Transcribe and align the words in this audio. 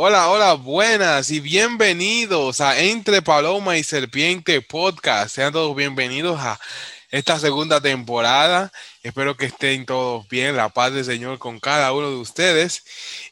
Hola, 0.00 0.28
hola, 0.28 0.52
buenas 0.52 1.28
y 1.32 1.40
bienvenidos 1.40 2.60
a 2.60 2.78
Entre 2.78 3.20
Paloma 3.20 3.78
y 3.78 3.82
Serpiente 3.82 4.62
Podcast. 4.62 5.34
Sean 5.34 5.52
todos 5.52 5.74
bienvenidos 5.74 6.38
a 6.38 6.60
esta 7.10 7.40
segunda 7.40 7.80
temporada. 7.80 8.70
Espero 9.02 9.36
que 9.36 9.46
estén 9.46 9.86
todos 9.86 10.28
bien, 10.28 10.54
la 10.54 10.68
paz 10.68 10.92
del 10.92 11.04
Señor 11.04 11.40
con 11.40 11.58
cada 11.58 11.92
uno 11.92 12.10
de 12.10 12.16
ustedes. 12.16 12.84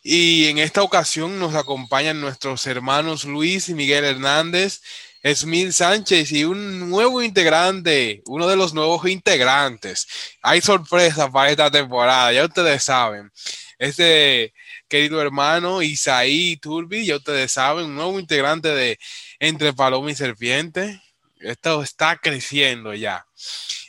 Y 0.02 0.46
en 0.46 0.58
esta 0.58 0.82
ocasión 0.82 1.38
nos 1.38 1.54
acompañan 1.54 2.20
nuestros 2.20 2.66
hermanos 2.66 3.24
Luis 3.24 3.68
y 3.68 3.74
Miguel 3.74 4.04
Hernández, 4.04 4.80
Esmil 5.22 5.72
Sánchez 5.72 6.32
y 6.32 6.42
un 6.46 6.90
nuevo 6.90 7.22
integrante, 7.22 8.22
uno 8.26 8.48
de 8.48 8.56
los 8.56 8.74
nuevos 8.74 9.08
integrantes. 9.08 10.08
Hay 10.42 10.60
sorpresas 10.60 11.30
para 11.30 11.48
esta 11.48 11.70
temporada, 11.70 12.32
ya 12.32 12.44
ustedes 12.44 12.82
saben. 12.82 13.30
Este 13.78 14.52
querido 14.88 15.20
hermano 15.20 15.82
Isaí 15.82 16.56
Turbi, 16.56 17.06
ya 17.06 17.16
ustedes 17.16 17.52
saben, 17.52 17.86
un 17.86 17.96
nuevo 17.96 18.18
integrante 18.20 18.68
de 18.68 18.98
Entre 19.38 19.72
Paloma 19.72 20.10
y 20.10 20.14
Serpiente. 20.14 21.02
Esto 21.40 21.82
está 21.82 22.16
creciendo 22.16 22.94
ya. 22.94 23.26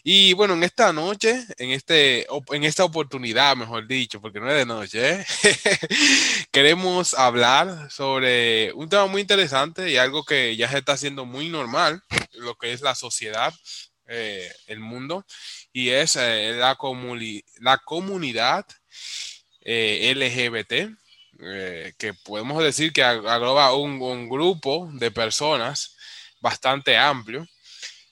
Y 0.04 0.34
bueno, 0.34 0.54
en 0.54 0.64
esta 0.64 0.94
noche, 0.94 1.46
en, 1.58 1.72
este, 1.72 2.26
en 2.52 2.64
esta 2.64 2.86
oportunidad, 2.86 3.56
mejor 3.58 3.88
dicho, 3.88 4.22
porque 4.22 4.40
no 4.40 4.50
es 4.50 4.56
de 4.56 4.66
noche, 4.66 5.10
¿eh? 5.12 5.26
queremos 6.52 7.14
hablar 7.14 7.92
sobre 7.92 8.72
un 8.74 8.88
tema 8.88 9.08
muy 9.08 9.22
interesante 9.22 9.90
y 9.92 9.98
algo 9.98 10.24
que 10.24 10.56
ya 10.56 10.70
se 10.70 10.78
está 10.78 10.94
haciendo 10.94 11.26
muy 11.26 11.50
normal, 11.50 12.02
lo 12.34 12.56
que 12.56 12.72
es 12.72 12.82
la 12.82 12.96
sociedad, 12.96 13.54
eh, 14.08 14.50
el 14.68 14.80
mundo, 14.80 15.26
y 15.74 15.90
es 15.90 16.16
eh, 16.16 16.54
la, 16.58 16.78
la 17.60 17.78
comunidad 17.80 18.66
LGBT, 19.68 20.96
que 21.98 22.14
podemos 22.24 22.64
decir 22.64 22.94
que 22.94 23.04
agrupa 23.04 23.74
un 23.74 24.30
grupo 24.30 24.90
de 24.94 25.12
personas 25.12 25.96
bastante 26.40 26.98
amplio 26.98 27.48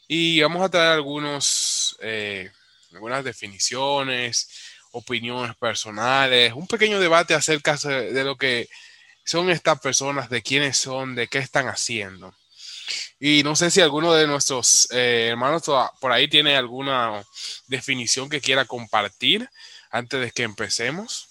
y 0.08 0.42
vamos 0.42 0.64
a 0.64 0.70
traer 0.70 0.90
algunos, 0.90 1.98
eh, 2.02 2.52
algunas 2.94 3.24
definiciones, 3.24 4.50
opiniones 4.92 5.56
personales, 5.56 6.54
un 6.54 6.68
pequeño 6.68 7.00
debate 7.00 7.34
acerca 7.34 7.76
de 7.76 8.24
lo 8.24 8.38
que 8.38 8.70
son 9.24 9.50
estas 9.50 9.80
personas, 9.80 10.30
de 10.30 10.44
quiénes 10.44 10.78
son, 10.78 11.16
de 11.16 11.28
qué 11.28 11.40
están 11.40 11.68
haciendo. 11.68 12.36
Y 13.20 13.42
no 13.44 13.56
sé 13.56 13.72
si 13.72 13.82
alguno 13.82 14.14
de 14.14 14.28
nuestros 14.28 14.88
eh, 14.92 15.30
hermanos 15.32 15.64
por 16.00 16.12
ahí 16.12 16.28
tiene 16.28 16.56
alguna 16.56 17.24
definición 17.68 18.30
que 18.30 18.42
quiera 18.42 18.66
compartir 18.66 19.50
antes 19.90 20.22
de 20.22 20.32
que 20.32 20.44
empecemos. 20.44 21.30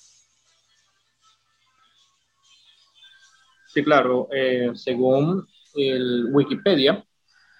Sí, 3.74 3.82
claro. 3.82 4.28
Eh, 4.30 4.70
según 4.74 5.48
el 5.74 6.28
Wikipedia, 6.30 7.04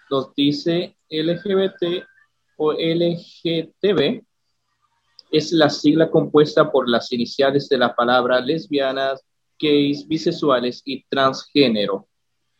nos 0.08 0.32
dice 0.36 0.96
LGBT 1.10 2.04
o 2.56 2.72
LGTB 2.72 4.22
es 5.32 5.50
la 5.50 5.68
sigla 5.68 6.08
compuesta 6.08 6.70
por 6.70 6.88
las 6.88 7.10
iniciales 7.10 7.68
de 7.68 7.78
la 7.78 7.96
palabra 7.96 8.40
lesbianas, 8.40 9.24
gays, 9.58 10.06
bisexuales 10.06 10.82
y 10.84 11.04
transgénero. 11.06 12.06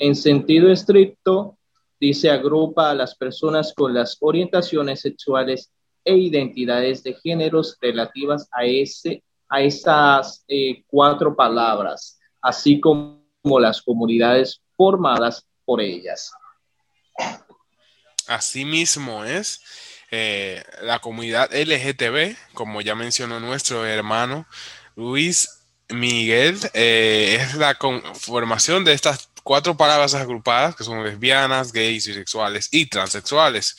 En 0.01 0.17
sentido 0.17 0.69
estricto, 0.69 1.57
dice 2.01 2.31
agrupa 2.31 2.91
a 2.91 2.95
las 2.95 3.15
personas 3.15 3.73
con 3.73 3.95
las 3.95 4.17
orientaciones 4.21 5.03
sexuales 5.03 5.71
e 6.05 6.17
identidades 6.17 7.05
de 7.05 7.15
géneros 7.15 7.79
relativas 7.81 8.49
a, 8.51 8.65
ese, 8.65 9.23
a 9.49 9.63
esas 9.63 10.45
eh, 10.49 10.83
cuatro 10.89 11.37
palabras, 11.37 12.19
así 12.43 12.81
como 12.81 13.24
las 13.45 13.83
comunidades 13.83 14.61
formadas 14.77 15.47
por 15.65 15.81
ellas. 15.81 16.33
Asimismo 18.27 19.25
es 19.25 19.61
eh, 20.11 20.63
la 20.83 20.99
comunidad 21.01 21.51
LGTB, 21.53 22.37
como 22.55 22.81
ya 22.81 22.95
mencionó 22.95 23.41
nuestro 23.41 23.85
hermano 23.85 24.47
Luis 24.97 25.61
Miguel, 25.91 26.59
eh, 26.73 27.39
es 27.41 27.55
la 27.55 27.75
conformación 27.75 28.85
de 28.85 28.95
estas 28.95 29.29
cuatro 29.43 29.77
palabras 29.77 30.15
agrupadas 30.15 30.75
que 30.75 30.85
son 30.85 31.05
lesbianas, 31.05 31.73
gays, 31.73 32.07
bisexuales 32.07 32.69
y 32.73 32.87
transexuales. 32.87 33.77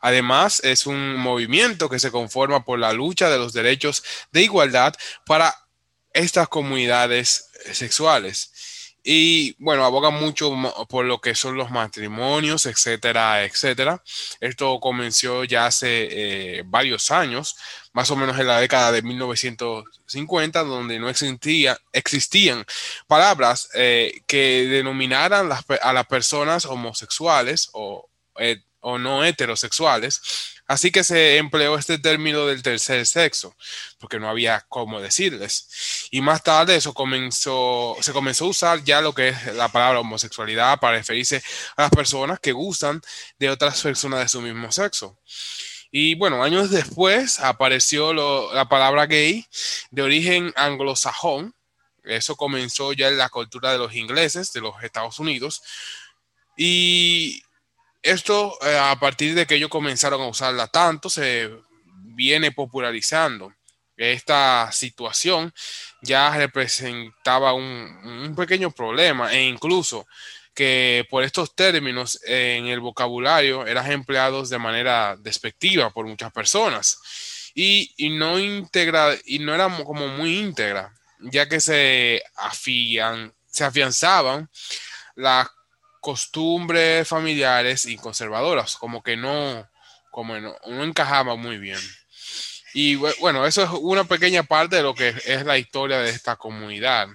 Además, 0.00 0.60
es 0.62 0.86
un 0.86 1.16
movimiento 1.16 1.88
que 1.88 1.98
se 1.98 2.12
conforma 2.12 2.64
por 2.64 2.78
la 2.78 2.92
lucha 2.92 3.28
de 3.28 3.38
los 3.38 3.52
derechos 3.52 4.04
de 4.30 4.42
igualdad 4.42 4.94
para 5.26 5.56
estas 6.12 6.48
comunidades 6.48 7.50
sexuales. 7.72 8.51
Y 9.04 9.56
bueno, 9.58 9.84
aboga 9.84 10.10
mucho 10.10 10.52
por 10.88 11.04
lo 11.04 11.20
que 11.20 11.34
son 11.34 11.56
los 11.56 11.70
matrimonios, 11.70 12.66
etcétera, 12.66 13.44
etcétera. 13.44 14.02
Esto 14.40 14.78
comenzó 14.78 15.42
ya 15.44 15.66
hace 15.66 16.58
eh, 16.58 16.62
varios 16.64 17.10
años, 17.10 17.56
más 17.92 18.10
o 18.12 18.16
menos 18.16 18.38
en 18.38 18.46
la 18.46 18.60
década 18.60 18.92
de 18.92 19.02
1950, 19.02 20.62
donde 20.62 21.00
no 21.00 21.08
existía, 21.08 21.76
existían 21.92 22.64
palabras 23.08 23.68
eh, 23.74 24.22
que 24.26 24.66
denominaran 24.68 25.50
a 25.50 25.92
las 25.92 26.06
personas 26.06 26.64
homosexuales 26.64 27.70
o, 27.72 28.08
eh, 28.38 28.62
o 28.82 28.98
no 28.98 29.24
heterosexuales 29.24 30.20
Así 30.72 30.90
que 30.90 31.04
se 31.04 31.36
empleó 31.36 31.76
este 31.76 31.98
término 31.98 32.46
del 32.46 32.62
tercer 32.62 33.04
sexo, 33.04 33.54
porque 33.98 34.18
no 34.18 34.28
había 34.28 34.64
cómo 34.70 35.00
decirles. 35.00 36.08
Y 36.10 36.22
más 36.22 36.42
tarde 36.42 36.76
eso 36.76 36.94
comenzó, 36.94 37.96
se 38.00 38.12
comenzó 38.12 38.46
a 38.46 38.48
usar 38.48 38.84
ya 38.84 39.02
lo 39.02 39.12
que 39.12 39.28
es 39.28 39.54
la 39.54 39.68
palabra 39.68 40.00
homosexualidad 40.00 40.78
para 40.80 40.96
referirse 40.96 41.42
a 41.76 41.82
las 41.82 41.90
personas 41.90 42.40
que 42.40 42.52
gustan 42.52 43.02
de 43.38 43.50
otras 43.50 43.82
personas 43.82 44.20
de 44.20 44.28
su 44.28 44.40
mismo 44.40 44.70
sexo. 44.72 45.18
Y 45.90 46.14
bueno, 46.14 46.42
años 46.42 46.70
después 46.70 47.40
apareció 47.40 48.14
la 48.54 48.66
palabra 48.66 49.04
gay 49.06 49.46
de 49.90 50.02
origen 50.02 50.54
anglosajón. 50.56 51.54
Eso 52.02 52.34
comenzó 52.36 52.94
ya 52.94 53.08
en 53.08 53.18
la 53.18 53.28
cultura 53.28 53.72
de 53.72 53.78
los 53.78 53.94
ingleses 53.94 54.52
de 54.54 54.62
los 54.62 54.82
Estados 54.82 55.18
Unidos. 55.18 55.62
Y 56.56 57.42
esto, 58.02 58.58
eh, 58.62 58.76
a 58.76 58.98
partir 58.98 59.34
de 59.34 59.46
que 59.46 59.54
ellos 59.54 59.70
comenzaron 59.70 60.20
a 60.20 60.26
usarla 60.26 60.66
tanto, 60.66 61.08
se 61.08 61.50
viene 62.14 62.52
popularizando. 62.52 63.52
Esta 63.96 64.70
situación 64.72 65.52
ya 66.02 66.36
representaba 66.36 67.52
un, 67.52 68.34
pequeño 68.36 68.70
problema 68.72 69.32
e 69.32 69.42
incluso 69.44 70.06
que 70.54 71.06
por 71.10 71.22
estos 71.22 71.54
términos 71.54 72.18
en 72.24 72.66
el 72.66 72.80
vocabulario 72.80 73.66
eran 73.66 73.90
empleados 73.92 74.50
de 74.50 74.58
manera 74.58 75.16
despectiva 75.18 75.90
por 75.90 76.06
muchas 76.06 76.32
personas 76.32 76.98
y, 77.54 77.94
no 78.10 78.38
integra 78.38 79.14
y 79.24 79.38
no 79.38 79.54
era 79.54 79.68
como 79.84 80.08
muy 80.08 80.38
íntegra 80.38 80.92
ya 81.20 81.48
que 81.48 81.60
se 81.60 82.22
se 83.46 83.64
afianzaban 83.64 84.50
las 85.14 85.48
costumbres 86.02 87.06
familiares 87.06 87.86
y 87.86 87.96
conservadoras, 87.96 88.74
como 88.76 89.04
que 89.04 89.16
no, 89.16 89.70
como 90.10 90.36
no, 90.38 90.56
encajaba 90.82 91.36
muy 91.36 91.58
bien. 91.58 91.78
Y 92.74 92.96
bueno, 92.96 93.46
eso 93.46 93.62
es 93.62 93.70
una 93.70 94.02
pequeña 94.02 94.42
parte 94.42 94.76
de 94.76 94.82
lo 94.82 94.96
que 94.96 95.14
es 95.24 95.44
la 95.44 95.58
historia 95.58 95.98
de 96.00 96.10
esta 96.10 96.34
comunidad. 96.34 97.06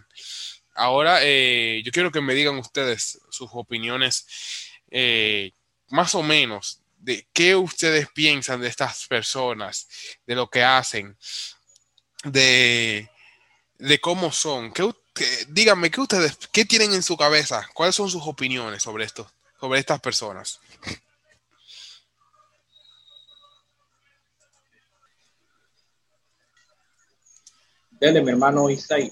Ahora, 0.74 1.20
eh, 1.22 1.82
yo 1.84 1.92
quiero 1.92 2.12
que 2.12 2.22
me 2.22 2.34
digan 2.34 2.58
ustedes 2.58 3.20
sus 3.30 3.50
opiniones, 3.52 4.26
eh, 4.90 5.52
más 5.90 6.16
o 6.16 6.24
menos, 6.24 6.82
de 6.98 7.28
qué 7.34 7.58
ustedes 7.58 8.08
piensan 8.14 8.62
de 8.62 8.70
estas 8.70 9.06
personas, 9.08 9.90
de 10.26 10.36
lo 10.36 10.50
que 10.50 10.64
hacen, 10.64 11.18
de, 12.24 13.10
de 13.80 14.00
cómo 14.00 14.32
son. 14.32 14.72
¿Qué, 14.72 14.90
díganme, 15.50 15.90
¿qué 15.92 16.02
ustedes, 16.02 16.38
qué 16.52 16.66
tienen 16.66 16.94
en 16.94 17.04
su 17.04 17.18
cabeza? 17.18 17.68
¿Cuáles 17.74 17.96
son 17.96 18.10
sus 18.10 18.26
opiniones 18.28 18.84
sobre 18.84 19.06
esto, 19.06 19.28
sobre 19.60 19.80
estas 19.80 20.00
personas? 20.00 20.60
Dele, 28.00 28.22
mi 28.22 28.32
hermano 28.32 28.70
Isai. 28.70 29.12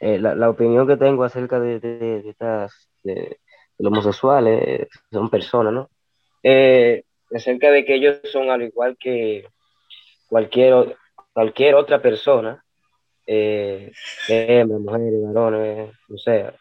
Eh, 0.00 0.18
la, 0.18 0.48
opinión 0.48 0.86
que 0.86 0.96
tengo 0.96 1.24
acerca 1.24 1.60
de, 1.60 2.22
estas, 2.26 2.88
de, 3.02 3.38
los 3.78 3.92
homosexuales, 3.92 4.88
son 5.12 5.28
personas, 5.28 5.74
¿no? 5.74 5.90
Eh, 6.42 7.04
acerca 7.34 7.70
de 7.70 7.84
que 7.84 7.96
ellos 7.96 8.18
son 8.32 8.50
al 8.50 8.62
igual 8.62 8.96
que 8.98 9.46
cualquier, 10.26 10.96
cualquier 11.34 11.74
otra 11.74 12.00
persona, 12.00 12.64
eh, 13.26 13.92
mujeres, 14.66 15.22
varones, 15.22 15.94
o 16.08 16.18
sea, 16.18 16.54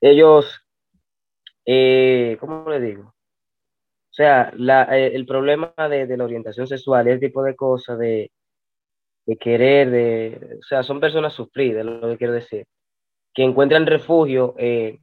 ellos, 0.00 0.60
eh, 1.64 2.36
¿cómo 2.40 2.68
le 2.68 2.80
digo? 2.80 3.04
O 3.04 4.16
sea, 4.16 4.52
la, 4.56 4.84
eh, 4.96 5.14
el 5.14 5.26
problema 5.26 5.72
de, 5.90 6.16
la 6.16 6.24
orientación 6.24 6.66
sexual, 6.66 7.08
ese 7.08 7.18
tipo 7.20 7.42
de 7.42 7.56
cosas, 7.56 7.98
de, 7.98 8.30
de 9.26 9.36
querer, 9.36 9.90
de, 9.90 10.58
o 10.60 10.62
sea, 10.62 10.82
son 10.82 11.00
personas 11.00 11.32
sufridas, 11.32 11.84
lo 11.84 12.08
que 12.08 12.18
quiero 12.18 12.32
decir, 12.32 12.66
que 13.34 13.42
encuentran 13.42 13.86
refugio 13.86 14.54
eh, 14.58 15.00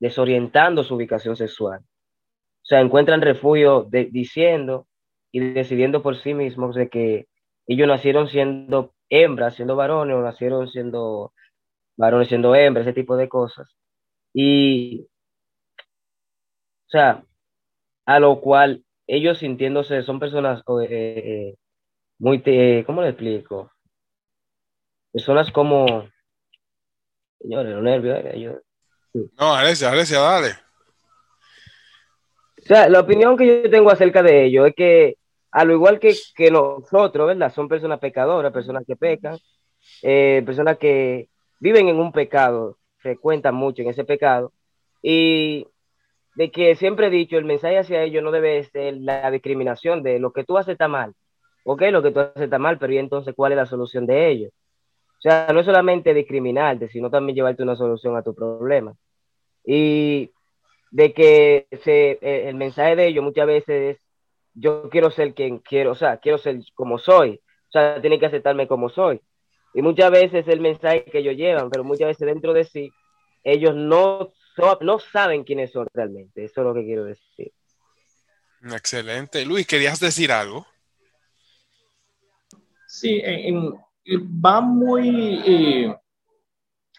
desorientando 0.00 0.82
su 0.84 0.94
ubicación 0.94 1.36
sexual. 1.36 1.80
O 1.80 2.64
sea, 2.64 2.80
encuentran 2.80 3.20
refugio 3.20 3.88
diciendo 3.90 4.86
y 5.32 5.40
decidiendo 5.40 6.02
por 6.02 6.16
sí 6.16 6.32
mismos 6.32 6.74
de 6.76 6.88
que 6.88 7.26
ellos 7.66 7.88
nacieron 7.88 8.28
siendo 8.28 8.94
hembras, 9.12 9.54
siendo 9.54 9.76
varones, 9.76 10.16
o 10.16 10.22
nacieron 10.22 10.68
siendo 10.68 11.34
varones, 11.96 12.28
siendo 12.28 12.54
hembras, 12.54 12.86
ese 12.86 12.94
tipo 12.94 13.16
de 13.16 13.28
cosas. 13.28 13.68
Y, 14.32 15.06
o 16.86 16.88
sea, 16.88 17.24
a 18.06 18.18
lo 18.18 18.40
cual 18.40 18.84
ellos 19.06 19.38
sintiéndose, 19.38 20.02
son 20.02 20.18
personas 20.18 20.62
eh, 20.82 20.86
eh, 20.90 21.54
muy, 22.18 22.42
eh, 22.46 22.84
¿cómo 22.86 23.02
le 23.02 23.10
explico? 23.10 23.70
Personas 25.12 25.52
como, 25.52 26.08
señores, 27.38 27.74
los 27.74 27.82
nervios, 27.82 28.62
No, 29.38 29.54
Alesia, 29.54 29.90
Alesia, 29.90 30.20
dale. 30.20 30.52
O 32.62 32.64
sea, 32.64 32.88
la 32.88 33.00
opinión 33.00 33.36
que 33.36 33.64
yo 33.64 33.70
tengo 33.70 33.90
acerca 33.90 34.22
de 34.22 34.46
ello 34.46 34.64
es 34.64 34.74
que, 34.74 35.18
a 35.52 35.64
lo 35.64 35.74
igual 35.74 36.00
que, 36.00 36.14
que 36.34 36.50
nosotros, 36.50 37.28
¿verdad? 37.28 37.52
Son 37.52 37.68
personas 37.68 38.00
pecadoras, 38.00 38.52
personas 38.52 38.84
que 38.86 38.96
pecan, 38.96 39.38
personas 40.00 40.78
que 40.78 41.28
viven 41.60 41.88
en 41.88 42.00
un 42.00 42.10
pecado, 42.10 42.78
frecuentan 42.96 43.54
mucho 43.54 43.82
en 43.82 43.88
ese 43.88 44.04
pecado, 44.04 44.52
y 45.02 45.66
de 46.34 46.50
que 46.50 46.74
siempre 46.76 47.08
he 47.08 47.10
dicho, 47.10 47.36
el 47.36 47.44
mensaje 47.44 47.78
hacia 47.78 48.02
ellos 48.02 48.22
no 48.22 48.30
debe 48.30 48.64
ser 48.64 48.94
la 48.98 49.30
discriminación 49.30 50.02
de 50.02 50.18
lo 50.18 50.32
que 50.32 50.44
tú 50.44 50.56
haces 50.56 50.72
está 50.72 50.88
mal. 50.88 51.14
Ok, 51.64 51.82
lo 51.90 52.02
que 52.02 52.10
tú 52.10 52.20
haces 52.20 52.42
está 52.42 52.58
mal, 52.58 52.78
pero 52.78 52.92
¿y 52.92 52.98
entonces 52.98 53.34
cuál 53.36 53.52
es 53.52 53.56
la 53.56 53.66
solución 53.66 54.06
de 54.06 54.28
ellos? 54.28 54.52
O 55.18 55.20
sea, 55.22 55.48
no 55.52 55.60
es 55.60 55.66
solamente 55.66 56.14
discriminarte, 56.14 56.88
sino 56.88 57.10
también 57.10 57.36
llevarte 57.36 57.62
una 57.62 57.76
solución 57.76 58.16
a 58.16 58.22
tu 58.22 58.34
problema. 58.34 58.94
Y 59.64 60.30
de 60.90 61.12
que 61.12 61.68
se, 61.84 62.18
eh, 62.20 62.48
el 62.48 62.56
mensaje 62.56 62.96
de 62.96 63.06
ellos 63.06 63.22
muchas 63.24 63.46
veces 63.46 63.96
es, 63.96 64.01
yo 64.54 64.88
quiero 64.90 65.10
ser 65.10 65.34
quien 65.34 65.58
quiero, 65.58 65.92
o 65.92 65.94
sea, 65.94 66.18
quiero 66.18 66.38
ser 66.38 66.60
como 66.74 66.98
soy. 66.98 67.40
O 67.68 67.72
sea, 67.72 68.00
tienen 68.00 68.20
que 68.20 68.26
aceptarme 68.26 68.68
como 68.68 68.88
soy. 68.88 69.20
Y 69.74 69.82
muchas 69.82 70.10
veces 70.10 70.46
el 70.48 70.60
mensaje 70.60 71.04
que 71.04 71.18
ellos 71.18 71.36
llevan, 71.36 71.70
pero 71.70 71.84
muchas 71.84 72.08
veces 72.08 72.26
dentro 72.26 72.52
de 72.52 72.64
sí, 72.64 72.92
ellos 73.42 73.74
no 73.74 74.32
no, 74.80 74.98
saben 74.98 75.44
quiénes 75.44 75.72
son 75.72 75.86
realmente. 75.92 76.44
Eso 76.44 76.60
es 76.60 76.66
lo 76.66 76.74
que 76.74 76.84
quiero 76.84 77.04
decir. 77.04 77.52
Excelente. 78.62 79.44
Luis, 79.44 79.66
¿querías 79.66 79.98
decir 79.98 80.30
algo? 80.30 80.66
Sí, 82.86 83.22
va 84.44 84.60
muy 84.60 85.42
eh, 85.46 85.96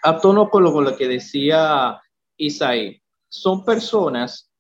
a 0.02 0.20
tono 0.20 0.50
con 0.50 0.64
lo, 0.64 0.74
con 0.74 0.84
lo 0.84 0.98
que 0.98 1.08
decía 1.08 2.02
Isaí. 2.38 3.02
Son 3.30 3.64
personas, 3.64 4.52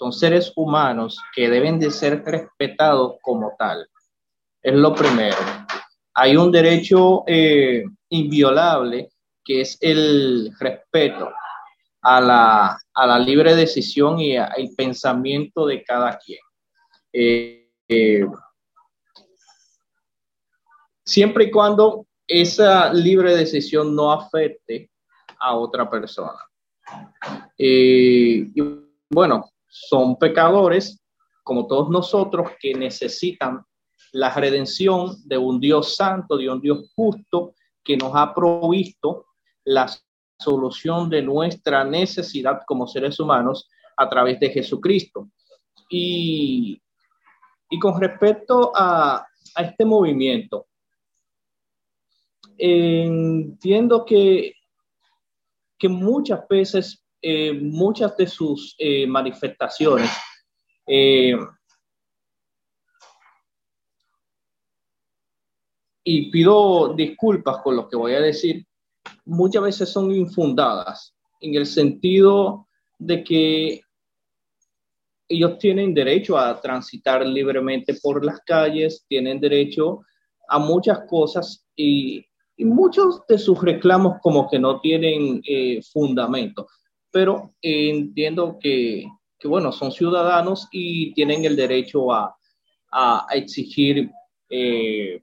son 0.00 0.14
seres 0.14 0.50
humanos 0.56 1.20
que 1.34 1.50
deben 1.50 1.78
de 1.78 1.90
ser 1.90 2.24
respetados 2.24 3.16
como 3.20 3.52
tal. 3.58 3.86
Es 4.62 4.72
lo 4.72 4.94
primero. 4.94 5.36
Hay 6.14 6.38
un 6.38 6.50
derecho 6.50 7.22
eh, 7.26 7.84
inviolable 8.08 9.10
que 9.44 9.60
es 9.60 9.76
el 9.82 10.52
respeto 10.58 11.30
a 12.00 12.18
la, 12.18 12.78
a 12.94 13.06
la 13.06 13.18
libre 13.18 13.54
decisión 13.54 14.18
y 14.18 14.38
al 14.38 14.70
pensamiento 14.74 15.66
de 15.66 15.84
cada 15.84 16.16
quien. 16.16 16.40
Eh, 17.12 17.68
eh, 17.86 18.26
siempre 21.04 21.44
y 21.44 21.50
cuando 21.50 22.06
esa 22.26 22.90
libre 22.90 23.36
decisión 23.36 23.94
no 23.94 24.12
afecte 24.12 24.90
a 25.38 25.54
otra 25.56 25.90
persona. 25.90 26.38
Y 27.58 28.50
bueno, 29.10 29.50
son 29.70 30.18
pecadores 30.18 31.02
como 31.42 31.66
todos 31.66 31.88
nosotros 31.88 32.50
que 32.60 32.74
necesitan 32.74 33.64
la 34.12 34.34
redención 34.34 35.16
de 35.24 35.38
un 35.38 35.60
Dios 35.60 35.96
santo, 35.96 36.36
de 36.36 36.50
un 36.50 36.60
Dios 36.60 36.92
justo 36.94 37.54
que 37.82 37.96
nos 37.96 38.12
ha 38.14 38.34
provisto 38.34 39.26
las 39.64 40.04
solución 40.40 41.10
de 41.10 41.22
nuestra 41.22 41.84
necesidad 41.84 42.62
como 42.66 42.86
seres 42.86 43.20
humanos 43.20 43.68
a 43.96 44.08
través 44.08 44.40
de 44.40 44.50
Jesucristo. 44.50 45.30
Y, 45.88 46.80
con 47.80 48.00
respecto 48.00 48.72
a, 48.74 49.26
este 49.56 49.84
movimiento, 49.84 50.66
entiendo 52.56 54.04
que, 54.04 54.54
que 55.76 55.88
muchas 55.88 56.46
veces, 56.48 57.04
eh, 57.22 57.52
muchas 57.52 58.16
de 58.16 58.26
sus 58.26 58.74
eh, 58.78 59.06
manifestaciones, 59.06 60.10
eh, 60.86 61.36
y 66.02 66.30
pido 66.30 66.94
disculpas 66.94 67.58
con 67.58 67.76
lo 67.76 67.86
que 67.90 67.96
voy 67.96 68.14
a 68.14 68.20
decir, 68.20 68.64
muchas 69.26 69.62
veces 69.62 69.90
son 69.90 70.10
infundadas 70.12 71.14
en 71.42 71.56
el 71.56 71.66
sentido 71.66 72.66
de 72.98 73.22
que 73.22 73.82
ellos 75.28 75.58
tienen 75.58 75.92
derecho 75.92 76.38
a 76.38 76.58
transitar 76.58 77.26
libremente 77.26 77.94
por 78.02 78.24
las 78.24 78.40
calles, 78.40 79.04
tienen 79.06 79.38
derecho 79.40 80.00
a 80.48 80.58
muchas 80.58 81.00
cosas 81.06 81.66
y, 81.76 82.24
muchos 82.56 83.26
de 83.26 83.38
sus 83.38 83.58
reclamos 83.62 84.18
como 84.20 84.48
que 84.50 84.58
no 84.58 84.80
tienen 84.80 85.40
fundamento, 85.90 86.66
pero 87.10 87.54
entiendo 87.60 88.58
que, 88.60 89.06
bueno, 89.44 89.72
son 89.72 89.92
ciudadanos 89.92 90.68
y 90.70 91.12
tienen 91.14 91.44
el 91.44 91.56
derecho 91.56 92.12
a, 92.12 92.36
exigir 93.32 94.10
eh, 94.48 95.22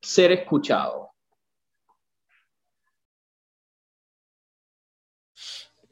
ser 0.00 0.32
escuchados. 0.32 1.08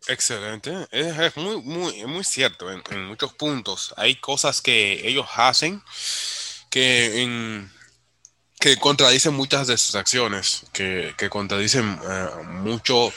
Excelente, 0.09 0.75
es, 0.91 1.37
muy, 1.37 1.61
muy, 1.61 2.07
muy 2.07 2.25
cierto 2.25 2.71
en, 2.73 3.05
muchos 3.05 3.35
puntos. 3.35 3.93
Hay 3.99 4.15
cosas 4.17 4.63
que 4.63 5.07
ellos 5.07 5.27
hacen 5.37 5.83
que, 6.71 7.69
que 8.59 8.77
contradicen 8.79 9.35
muchas 9.35 9.67
de 9.67 9.77
sus 9.77 9.95
acciones, 9.95 10.65
que, 10.73 11.15
contradicen 11.31 12.01
eh, 12.09 12.29
mucho 12.45 13.13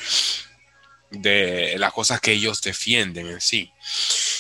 de 1.11 1.75
las 1.77 1.93
cosas 1.93 2.19
que 2.21 2.33
ellos 2.33 2.61
defienden 2.61 3.27
en 3.27 3.41
sí. 3.41 3.71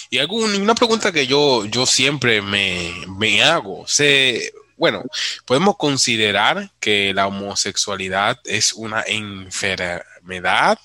Y 0.09 0.19
una 0.19 0.75
pregunta 0.75 1.11
que 1.11 1.27
yo, 1.27 1.65
yo 1.65 1.85
siempre 1.85 2.41
me, 2.41 2.91
me 3.07 3.43
hago, 3.43 3.87
se, 3.87 4.53
bueno, 4.77 5.03
podemos 5.45 5.77
considerar 5.77 6.71
que 6.79 7.13
la 7.13 7.27
homosexualidad 7.27 8.39
es 8.45 8.73
una 8.73 9.03
enfermedad 9.05 10.79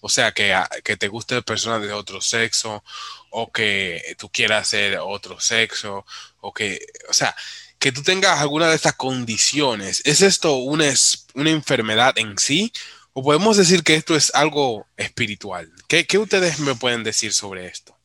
o 0.00 0.08
sea, 0.08 0.32
que, 0.32 0.54
que 0.82 0.96
te 0.96 1.08
guste 1.08 1.40
personas 1.42 1.82
de 1.82 1.92
otro 1.92 2.20
sexo 2.20 2.84
o 3.30 3.50
que 3.50 4.14
tú 4.18 4.28
quieras 4.30 4.68
ser 4.68 4.98
otro 4.98 5.40
sexo 5.40 6.04
o 6.40 6.52
que, 6.52 6.78
o 7.08 7.12
sea, 7.12 7.34
que 7.78 7.92
tú 7.92 8.02
tengas 8.02 8.40
alguna 8.40 8.68
de 8.68 8.76
estas 8.76 8.94
condiciones. 8.94 10.02
¿Es 10.04 10.22
esto 10.22 10.54
una, 10.56 10.92
una 11.34 11.50
enfermedad 11.50 12.16
en 12.18 12.38
sí? 12.38 12.72
¿O 13.16 13.22
podemos 13.22 13.56
decir 13.56 13.84
que 13.84 13.94
esto 13.94 14.16
es 14.16 14.34
algo 14.34 14.86
espiritual? 14.96 15.72
¿Qué, 15.86 16.04
qué 16.04 16.18
ustedes 16.18 16.58
me 16.58 16.74
pueden 16.74 17.04
decir 17.04 17.32
sobre 17.32 17.66
esto? 17.66 17.96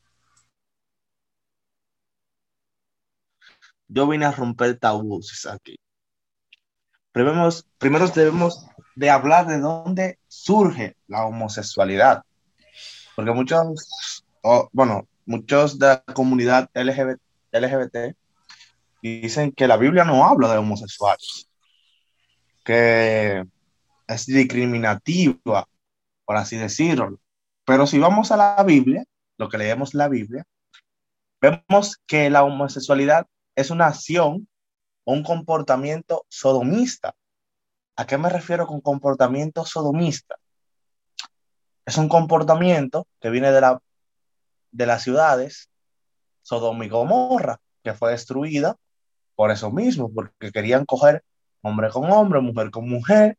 Yo 3.88 4.08
vine 4.08 4.26
a 4.26 4.32
romper 4.32 4.78
tabúes 4.78 5.48
aquí. 5.48 5.80
Primero, 7.12 7.50
primero 7.80 8.08
debemos 8.10 8.68
de 8.96 9.10
hablar 9.10 9.48
de 9.48 9.60
dónde 9.60 10.20
surge 10.28 10.96
la 11.08 11.26
homosexualidad. 11.26 12.24
Porque 13.16 13.32
muchos, 13.32 14.24
bueno, 14.72 15.08
muchos 15.26 15.80
de 15.80 15.88
la 15.88 16.04
comunidad 16.14 16.70
LGBT, 16.76 17.20
LGBT 17.52 18.16
dicen 19.02 19.54
que 19.54 19.68
la 19.68 19.78
Biblia 19.78 20.04
no 20.04 20.24
habla 20.24 20.52
de 20.52 20.60
homosexuales, 20.60 21.50
que 22.64 23.44
es 24.16 24.26
discriminativa, 24.26 25.68
por 26.26 26.38
así 26.38 26.58
decirlo. 26.58 27.20
Pero 27.66 27.88
si 27.88 28.00
vamos 28.00 28.32
a 28.32 28.38
la 28.38 28.64
Biblia, 28.64 29.06
lo 29.38 29.50
que 29.50 29.58
leemos 29.58 29.94
la 29.94 30.08
Biblia, 30.10 30.44
vemos 31.42 31.98
que 32.06 32.30
la 32.30 32.44
homosexualidad 32.44 33.28
es 33.56 33.70
una 33.72 33.88
acción 33.88 34.48
un 35.06 35.24
comportamiento 35.24 36.26
sodomista 36.30 37.16
¿A 38.00 38.08
qué 38.08 38.18
me 38.18 38.30
refiero 38.30 38.66
con 38.66 38.80
comportamiento 38.80 39.66
sodomista? 39.66 40.38
Es 41.86 41.98
un 41.98 42.08
comportamiento 42.08 43.06
que 43.20 43.30
viene 43.30 43.52
de, 43.52 43.60
la, 43.60 43.82
de 44.72 44.86
las 44.86 45.04
ciudades 45.04 45.70
Sodoma 46.42 46.86
y 46.86 46.88
Gomorra, 46.88 47.60
que 47.84 47.94
fue 47.94 48.12
destruida 48.12 48.78
por 49.36 49.52
eso 49.52 49.70
mismo, 49.70 50.10
porque 50.14 50.54
querían 50.54 50.86
coger 50.86 51.26
hombre 51.62 51.90
con 51.90 52.10
hombre, 52.10 52.40
mujer 52.40 52.72
con 52.72 52.88
mujer 52.88 53.38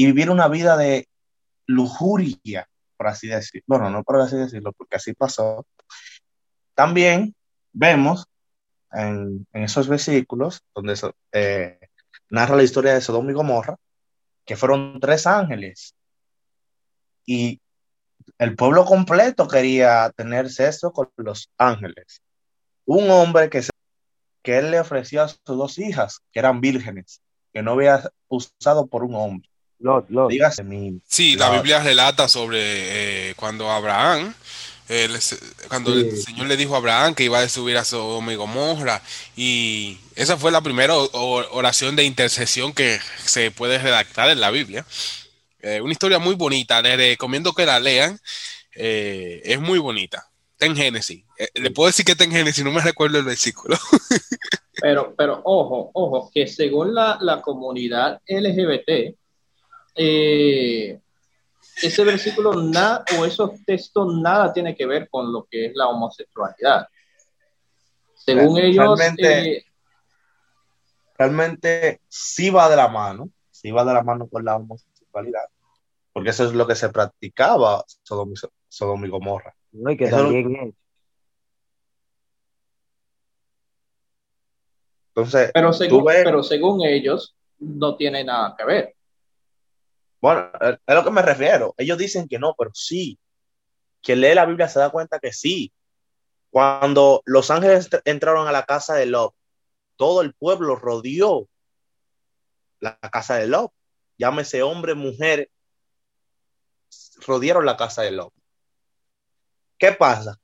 y 0.00 0.06
vivir 0.06 0.30
una 0.30 0.48
vida 0.48 0.78
de 0.78 1.10
lujuria, 1.66 2.66
por 2.96 3.08
así 3.08 3.28
decirlo. 3.28 3.64
Bueno, 3.66 3.90
no 3.90 4.02
por 4.02 4.18
así 4.18 4.34
decirlo, 4.34 4.72
porque 4.72 4.96
así 4.96 5.12
pasó. 5.12 5.66
También 6.74 7.34
vemos 7.74 8.26
en, 8.92 9.46
esos 9.52 9.88
versículos 9.88 10.62
donde 10.74 10.98
eh, 11.32 11.78
narra 12.30 12.56
la 12.56 12.62
historia 12.62 12.94
de 12.94 13.02
Sodoma 13.02 13.30
y 13.30 13.34
Gomorra, 13.34 13.76
que 14.46 14.56
fueron 14.56 15.00
tres 15.00 15.26
ángeles. 15.26 15.94
Y 17.26 17.60
el 18.38 18.56
pueblo 18.56 18.86
completo 18.86 19.46
quería 19.48 20.10
tener 20.16 20.48
sexo 20.48 20.94
con 20.94 21.10
los 21.18 21.50
ángeles. 21.58 22.22
Un 22.86 23.10
hombre 23.10 23.50
que, 23.50 23.60
que 24.42 24.56
él 24.56 24.70
le 24.70 24.80
ofreció 24.80 25.22
a 25.22 25.28
sus 25.28 25.42
dos 25.44 25.78
hijas, 25.78 26.20
que 26.32 26.38
eran 26.38 26.62
vírgenes, 26.62 27.20
que 27.52 27.62
no 27.62 27.72
había 27.72 28.10
usado 28.28 28.86
por 28.86 29.04
un 29.04 29.14
hombre. 29.14 29.49
Dígase 30.28 30.62
mi. 30.62 31.00
Sí, 31.06 31.36
la 31.36 31.50
Biblia 31.50 31.82
relata 31.82 32.28
sobre 32.28 33.30
eh, 33.30 33.34
cuando 33.34 33.70
Abraham 33.70 34.34
cuando 35.68 35.94
el 35.94 36.16
Señor 36.16 36.48
le 36.48 36.56
dijo 36.56 36.74
a 36.74 36.78
Abraham 36.78 37.14
que 37.14 37.24
iba 37.24 37.38
a 37.38 37.48
subir 37.48 37.76
a 37.76 37.84
Sodoma 37.84 38.32
y 38.32 38.36
Gomorra, 38.36 39.00
y 39.36 39.98
esa 40.16 40.36
fue 40.36 40.50
la 40.50 40.62
primera 40.62 40.96
oración 40.96 41.94
de 41.94 42.04
intercesión 42.04 42.72
que 42.72 42.98
se 43.24 43.52
puede 43.52 43.78
redactar 43.78 44.30
en 44.30 44.40
la 44.40 44.50
Biblia. 44.50 44.84
Eh, 45.60 45.80
una 45.80 45.92
historia 45.92 46.18
muy 46.18 46.34
bonita, 46.34 46.82
les 46.82 46.96
recomiendo 46.96 47.52
que 47.52 47.66
la 47.66 47.78
lean, 47.78 48.18
eh, 48.74 49.40
es 49.44 49.60
muy 49.60 49.78
bonita. 49.78 50.28
Está 50.52 50.66
en 50.66 50.76
Génesis. 50.76 51.22
Eh, 51.38 51.48
le 51.54 51.70
puedo 51.70 51.86
decir 51.86 52.04
que 52.04 52.12
está 52.12 52.24
en 52.24 52.32
Génesis, 52.32 52.64
no 52.64 52.72
me 52.72 52.80
recuerdo 52.80 53.18
el 53.18 53.24
versículo. 53.24 53.76
pero, 54.82 55.14
pero 55.16 55.40
ojo, 55.44 55.90
ojo, 55.94 56.30
que 56.34 56.48
según 56.48 56.94
la, 56.94 57.16
la 57.20 57.40
comunidad 57.42 58.20
LGBT, 58.26 59.14
eh, 59.94 61.00
ese 61.82 62.04
versículo 62.04 62.54
nada 62.62 63.04
o 63.18 63.24
esos 63.24 63.64
textos 63.64 64.14
nada 64.16 64.52
tiene 64.52 64.74
que 64.74 64.86
ver 64.86 65.08
con 65.08 65.32
lo 65.32 65.46
que 65.50 65.66
es 65.66 65.72
la 65.74 65.88
homosexualidad. 65.88 66.88
Según 68.14 68.58
ellos, 68.58 68.98
realmente, 68.98 69.56
eh, 69.56 69.64
realmente 71.16 72.00
sí 72.08 72.50
va 72.50 72.68
de 72.68 72.76
la 72.76 72.88
mano, 72.88 73.30
sí 73.50 73.70
va 73.70 73.84
de 73.84 73.94
la 73.94 74.02
mano 74.02 74.28
con 74.28 74.44
la 74.44 74.56
homosexualidad, 74.56 75.44
porque 76.12 76.30
eso 76.30 76.44
es 76.44 76.52
lo 76.52 76.66
que 76.66 76.74
se 76.74 76.90
practicaba 76.90 77.84
Sodom, 78.02 79.04
y 79.04 79.08
Gomorra. 79.08 79.54
No, 79.72 79.90
y 79.90 79.96
que 79.96 80.08
también 80.08 80.74
Entonces, 85.08 85.50
pero 85.52 85.72
según, 85.72 86.04
pero 86.04 86.42
según 86.42 86.84
ellos, 86.84 87.34
no 87.58 87.96
tiene 87.96 88.22
nada 88.22 88.54
que 88.56 88.64
ver. 88.64 88.96
Bueno, 90.20 90.50
es 90.60 90.78
a 90.86 90.94
lo 90.94 91.04
que 91.04 91.10
me 91.10 91.22
refiero. 91.22 91.74
Ellos 91.78 91.98
dicen 91.98 92.28
que 92.28 92.38
no, 92.38 92.54
pero 92.56 92.70
sí. 92.74 93.18
Quien 94.02 94.20
lee 94.20 94.34
la 94.34 94.46
Biblia 94.46 94.68
se 94.68 94.78
da 94.78 94.90
cuenta 94.90 95.18
que 95.18 95.32
sí. 95.32 95.72
Cuando 96.50 97.22
los 97.24 97.50
ángeles 97.50 97.88
entraron 98.04 98.48
a 98.48 98.52
la 98.52 98.64
casa 98.64 98.94
de 98.94 99.06
Lot, 99.06 99.34
todo 99.96 100.22
el 100.22 100.34
pueblo 100.34 100.76
rodeó 100.76 101.48
la 102.80 102.98
casa 102.98 103.36
de 103.36 103.46
Lot. 103.46 103.72
Llámese 104.18 104.62
hombre, 104.62 104.94
mujer, 104.94 105.50
rodearon 107.26 107.64
la 107.64 107.76
casa 107.76 108.02
de 108.02 108.10
Lot. 108.10 108.32
¿Qué 109.78 109.92
pasa? 109.92 110.38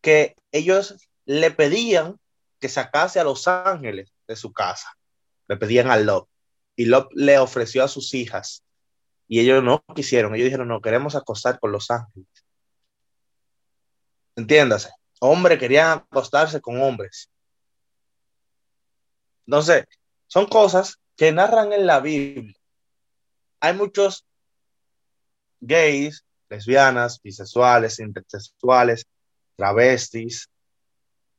Que 0.00 0.34
ellos 0.50 0.96
le 1.24 1.50
pedían 1.50 2.18
que 2.58 2.68
sacase 2.68 3.20
a 3.20 3.24
los 3.24 3.46
ángeles 3.46 4.12
de 4.26 4.36
su 4.36 4.52
casa. 4.52 4.96
Le 5.46 5.56
pedían 5.56 5.90
a 5.90 5.96
Lot 5.96 6.28
y 6.76 6.86
Lot 6.86 7.08
le 7.14 7.38
ofreció 7.38 7.84
a 7.84 7.88
sus 7.88 8.14
hijas 8.14 8.64
y 9.26 9.40
ellos 9.40 9.62
no 9.62 9.82
quisieron, 9.94 10.34
ellos 10.34 10.46
dijeron, 10.46 10.68
no, 10.68 10.80
queremos 10.80 11.14
acostar 11.14 11.58
con 11.58 11.72
los 11.72 11.90
ángeles. 11.90 12.28
Entiéndase, 14.36 14.90
hombres 15.20 15.58
querían 15.58 15.98
acostarse 15.98 16.60
con 16.60 16.80
hombres. 16.82 17.30
Entonces, 19.46 19.86
son 20.26 20.46
cosas 20.46 20.98
que 21.16 21.32
narran 21.32 21.72
en 21.72 21.86
la 21.86 22.00
Biblia. 22.00 22.54
Hay 23.60 23.74
muchos 23.74 24.26
gays, 25.60 26.24
lesbianas, 26.48 27.20
bisexuales, 27.22 27.98
intersexuales, 28.00 29.06
travestis, 29.56 30.50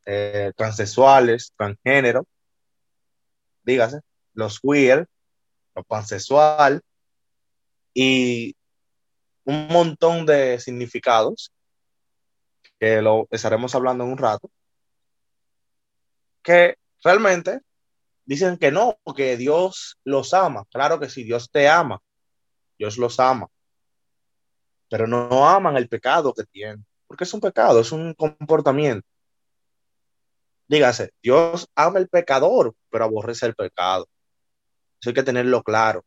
eh, 0.05 0.51
transexuales, 0.55 1.53
transgénero, 1.57 2.25
dígase, 3.63 3.99
los 4.33 4.59
queer, 4.59 5.07
lo 5.75 5.83
pansexual 5.83 6.81
y 7.93 8.55
un 9.43 9.67
montón 9.67 10.25
de 10.25 10.59
significados 10.59 11.51
que 12.79 13.01
lo 13.01 13.27
estaremos 13.29 13.75
hablando 13.75 14.03
en 14.03 14.11
un 14.11 14.17
rato, 14.17 14.49
que 16.41 16.77
realmente 17.03 17.61
dicen 18.25 18.57
que 18.57 18.71
no, 18.71 18.97
que 19.15 19.37
Dios 19.37 19.97
los 20.03 20.33
ama. 20.33 20.65
Claro 20.71 20.99
que 20.99 21.09
sí, 21.09 21.23
Dios 21.23 21.49
te 21.51 21.69
ama, 21.69 22.01
Dios 22.77 22.97
los 22.97 23.19
ama, 23.19 23.47
pero 24.89 25.07
no 25.07 25.47
aman 25.47 25.77
el 25.77 25.87
pecado 25.87 26.33
que 26.33 26.43
tienen, 26.45 26.85
porque 27.07 27.23
es 27.23 27.33
un 27.33 27.41
pecado, 27.41 27.79
es 27.79 27.91
un 27.91 28.13
comportamiento. 28.13 29.07
Dígase, 30.67 31.11
Dios 31.21 31.69
ama 31.75 31.99
el 31.99 32.09
pecador, 32.09 32.75
pero 32.89 33.05
aborrece 33.05 33.45
el 33.45 33.55
pecado 33.55 34.07
hay 35.03 35.13
que 35.13 35.23
tenerlo 35.23 35.63
claro. 35.63 36.05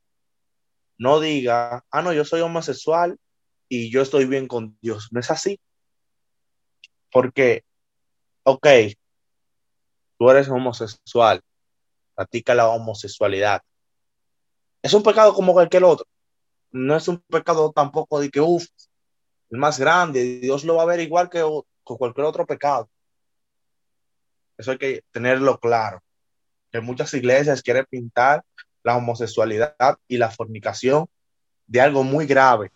No 0.99 1.21
diga, 1.21 1.85
ah, 1.91 2.03
no, 2.03 2.13
yo 2.13 2.25
soy 2.25 2.41
homosexual 2.41 3.19
y 3.69 3.91
yo 3.91 4.03
estoy 4.03 4.27
bien 4.27 4.49
con 4.49 4.77
Dios. 4.81 5.09
No 5.13 5.21
es 5.21 5.31
así. 5.31 5.61
Porque, 7.11 7.65
ok, 8.43 8.67
tú 10.19 10.31
eres 10.31 10.49
homosexual, 10.49 11.41
practica 12.15 12.55
la 12.55 12.69
homosexualidad. 12.69 13.63
Es 14.83 14.93
un 14.95 15.03
pecado 15.03 15.33
como 15.35 15.53
cualquier 15.53 15.85
otro. 15.85 16.07
No 16.71 16.97
es 16.97 17.09
un 17.09 17.19
pecado 17.21 17.73
tampoco 17.73 18.21
de 18.21 18.31
que, 18.31 18.41
uff, 18.41 18.67
el 19.51 19.59
más 19.59 19.79
grande, 19.79 20.41
Dios 20.41 20.65
lo 20.65 20.77
va 20.77 20.83
a 20.83 20.87
ver 20.87 21.01
igual 21.01 21.31
que 21.31 21.43
cualquier 21.83 22.27
otro 22.27 22.45
pecado. 22.47 22.91
Eso 24.59 24.73
hay 24.73 24.79
que 24.79 25.05
tenerlo 25.13 25.59
claro. 25.59 26.03
Que 26.71 26.81
muchas 26.81 27.15
iglesias 27.15 27.63
quieren 27.63 27.87
pintar 27.89 28.45
la 28.89 28.97
homosexualidad 28.97 29.99
y 30.09 30.17
la 30.17 30.31
fornicación 30.31 31.09
de 31.67 31.83
algo 31.83 32.05
muy 32.05 32.27
grave. 32.27 32.73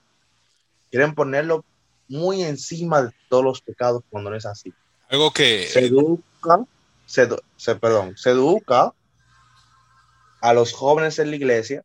Quieren 0.91 1.15
ponerlo 1.15 1.65
muy 2.07 2.43
encima 2.43 3.01
de 3.03 3.13
todos 3.31 3.43
los 3.43 3.63
pecados 3.63 4.03
cuando 4.11 4.29
no 4.29 4.37
es 4.37 4.45
así. 4.45 4.75
Algo 5.09 5.31
que 5.33 5.67
se 5.67 5.87
educa, 5.87 6.67
se, 7.07 7.75
perdón, 7.77 8.15
se 8.19 8.31
educa 8.31 8.93
a 10.43 10.53
los 10.53 10.75
jóvenes 10.75 11.19
en 11.19 11.31
la 11.31 11.37
iglesia 11.37 11.83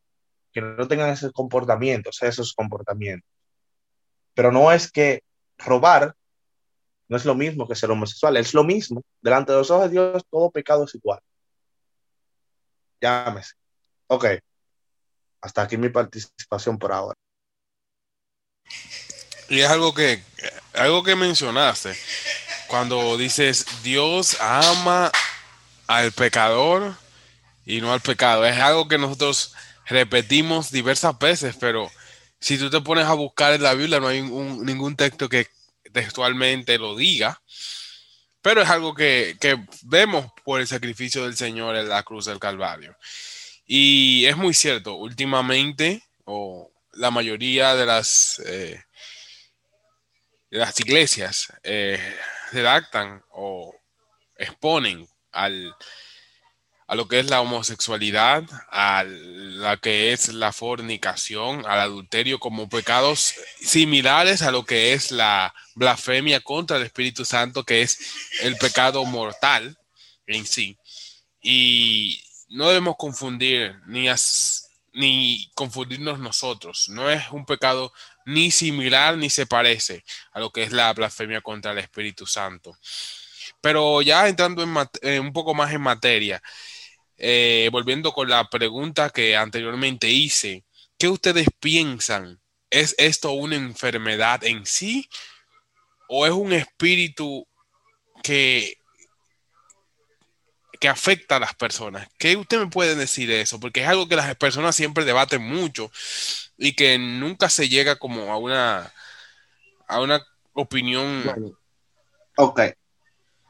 que 0.52 0.60
no 0.60 0.86
tengan 0.86 1.08
esos 1.08 1.32
comportamientos, 1.32 2.22
esos 2.22 2.52
comportamientos. 2.52 3.30
Pero 4.34 4.52
no 4.52 4.70
es 4.72 4.92
que 4.92 5.22
robar 5.56 6.14
no 7.08 7.16
es 7.16 7.24
lo 7.24 7.34
mismo 7.34 7.66
que 7.66 7.74
ser 7.74 7.90
homosexual, 7.90 8.36
es 8.36 8.52
lo 8.52 8.62
mismo. 8.62 9.00
Delante 9.22 9.52
de 9.52 9.58
los 9.58 9.70
ojos 9.70 9.84
de 9.84 9.92
Dios, 9.92 10.22
todo 10.30 10.50
pecado 10.50 10.84
es 10.84 10.94
igual. 10.94 11.20
Llámese. 13.00 13.54
Ok. 14.08 14.26
Hasta 15.40 15.62
aquí 15.62 15.76
mi 15.76 15.88
participación 15.88 16.78
por 16.78 16.92
ahora. 16.92 17.14
Y 19.48 19.60
es 19.60 19.68
algo 19.68 19.94
que, 19.94 20.22
algo 20.74 21.02
que 21.02 21.16
mencionaste, 21.16 21.96
cuando 22.66 23.16
dices 23.16 23.64
Dios 23.82 24.36
ama 24.40 25.10
al 25.86 26.12
pecador 26.12 26.94
y 27.64 27.80
no 27.80 27.92
al 27.92 28.00
pecado. 28.00 28.44
Es 28.44 28.58
algo 28.58 28.88
que 28.88 28.98
nosotros 28.98 29.54
repetimos 29.86 30.70
diversas 30.70 31.18
veces, 31.18 31.56
pero 31.58 31.90
si 32.40 32.58
tú 32.58 32.68
te 32.68 32.80
pones 32.80 33.06
a 33.06 33.14
buscar 33.14 33.54
en 33.54 33.62
la 33.62 33.74
Biblia, 33.74 34.00
no 34.00 34.08
hay 34.08 34.22
ningún 34.22 34.96
texto 34.96 35.28
que 35.28 35.48
textualmente 35.92 36.78
lo 36.78 36.96
diga. 36.96 37.40
Pero 38.42 38.62
es 38.62 38.68
algo 38.68 38.94
que, 38.94 39.36
que 39.40 39.58
vemos 39.82 40.30
por 40.44 40.60
el 40.60 40.66
sacrificio 40.66 41.24
del 41.24 41.36
Señor 41.36 41.76
en 41.76 41.88
la 41.88 42.02
cruz 42.02 42.26
del 42.26 42.38
Calvario. 42.38 42.96
Y 43.70 44.24
es 44.24 44.34
muy 44.38 44.54
cierto, 44.54 44.94
últimamente, 44.94 46.02
o 46.24 46.72
la 46.94 47.10
mayoría 47.10 47.74
de 47.74 47.84
las, 47.84 48.40
eh, 48.46 48.82
las 50.48 50.80
iglesias 50.80 51.52
eh, 51.62 52.00
redactan 52.50 53.22
o 53.30 53.74
exponen 54.38 55.06
al, 55.32 55.76
a 56.86 56.94
lo 56.94 57.08
que 57.08 57.18
es 57.18 57.28
la 57.28 57.42
homosexualidad, 57.42 58.44
a 58.70 59.04
la 59.04 59.76
que 59.76 60.14
es 60.14 60.32
la 60.32 60.52
fornicación, 60.52 61.66
al 61.66 61.80
adulterio 61.80 62.38
como 62.38 62.70
pecados 62.70 63.34
similares 63.60 64.40
a 64.40 64.50
lo 64.50 64.64
que 64.64 64.94
es 64.94 65.10
la 65.10 65.54
blasfemia 65.74 66.40
contra 66.40 66.78
el 66.78 66.84
Espíritu 66.84 67.26
Santo, 67.26 67.64
que 67.64 67.82
es 67.82 67.98
el 68.40 68.56
pecado 68.56 69.04
mortal 69.04 69.76
en 70.26 70.46
sí. 70.46 70.78
Y 71.42 72.24
no 72.48 72.68
debemos 72.68 72.96
confundir 72.96 73.76
ni, 73.86 74.08
ni 74.92 75.50
confundirnos 75.54 76.18
nosotros. 76.18 76.88
No 76.88 77.10
es 77.10 77.30
un 77.30 77.44
pecado 77.44 77.92
ni 78.26 78.50
similar 78.50 79.16
ni 79.16 79.30
se 79.30 79.46
parece 79.46 80.04
a 80.32 80.40
lo 80.40 80.50
que 80.50 80.62
es 80.62 80.72
la 80.72 80.92
blasfemia 80.92 81.40
contra 81.40 81.72
el 81.72 81.78
Espíritu 81.78 82.26
Santo. 82.26 82.76
Pero 83.60 84.02
ya 84.02 84.28
entrando 84.28 84.62
en, 84.62 85.20
un 85.20 85.32
poco 85.32 85.54
más 85.54 85.72
en 85.72 85.80
materia, 85.80 86.42
eh, 87.16 87.68
volviendo 87.72 88.12
con 88.12 88.28
la 88.28 88.48
pregunta 88.48 89.10
que 89.10 89.36
anteriormente 89.36 90.08
hice, 90.10 90.64
¿qué 90.98 91.08
ustedes 91.08 91.48
piensan? 91.60 92.40
¿Es 92.70 92.94
esto 92.98 93.32
una 93.32 93.56
enfermedad 93.56 94.44
en 94.44 94.66
sí 94.66 95.08
o 96.08 96.26
es 96.26 96.32
un 96.32 96.52
espíritu 96.52 97.46
que, 98.22 98.77
que 100.80 100.88
afecta 100.88 101.36
a 101.36 101.40
las 101.40 101.54
personas? 101.54 102.08
¿Qué 102.18 102.36
usted 102.36 102.58
me 102.58 102.66
puede 102.68 102.94
decir 102.94 103.28
de 103.28 103.40
eso? 103.40 103.58
Porque 103.60 103.82
es 103.82 103.88
algo 103.88 104.08
que 104.08 104.16
las 104.16 104.34
personas 104.36 104.76
siempre 104.76 105.04
debaten 105.04 105.42
mucho 105.42 105.90
y 106.56 106.74
que 106.74 106.98
nunca 106.98 107.48
se 107.48 107.68
llega 107.68 107.96
como 107.96 108.32
a 108.32 108.38
una, 108.38 108.92
a 109.86 110.00
una 110.00 110.24
opinión. 110.52 111.56
Ok, 112.36 112.60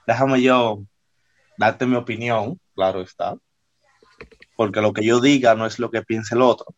déjame 0.07 0.43
yo 0.43 0.83
darte 1.57 1.87
mi 1.87 1.97
opinión, 1.97 2.59
claro 2.75 3.03
está, 3.03 3.37
porque 4.57 4.81
lo 4.81 4.93
que 4.93 5.05
yo 5.05 5.21
diga 5.21 5.55
no 5.55 5.67
es 5.67 5.79
lo 5.79 5.91
que 5.91 6.03
piense 6.03 6.35
el 6.35 6.43
otro. 6.43 6.75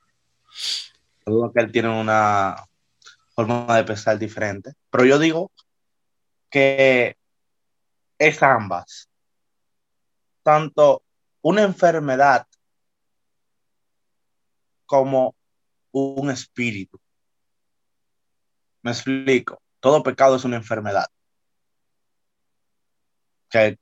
Todo 1.24 1.52
que 1.52 1.60
él 1.60 1.70
tiene 1.70 1.88
una 1.88 2.56
forma 3.34 3.76
de 3.76 3.84
pensar 3.84 4.18
diferente, 4.18 4.72
pero 4.90 5.04
yo 5.04 5.18
digo 5.18 5.52
que 6.50 7.16
es 8.18 8.42
ambas, 8.42 9.09
tanto 10.50 11.04
una 11.42 11.62
enfermedad 11.62 12.44
como 14.84 15.36
un 15.92 16.28
espíritu. 16.28 16.98
Me 18.82 18.90
explico. 18.90 19.62
Todo 19.78 20.02
pecado 20.02 20.34
es 20.34 20.44
una 20.44 20.56
enfermedad. 20.56 21.06
Que 23.48 23.78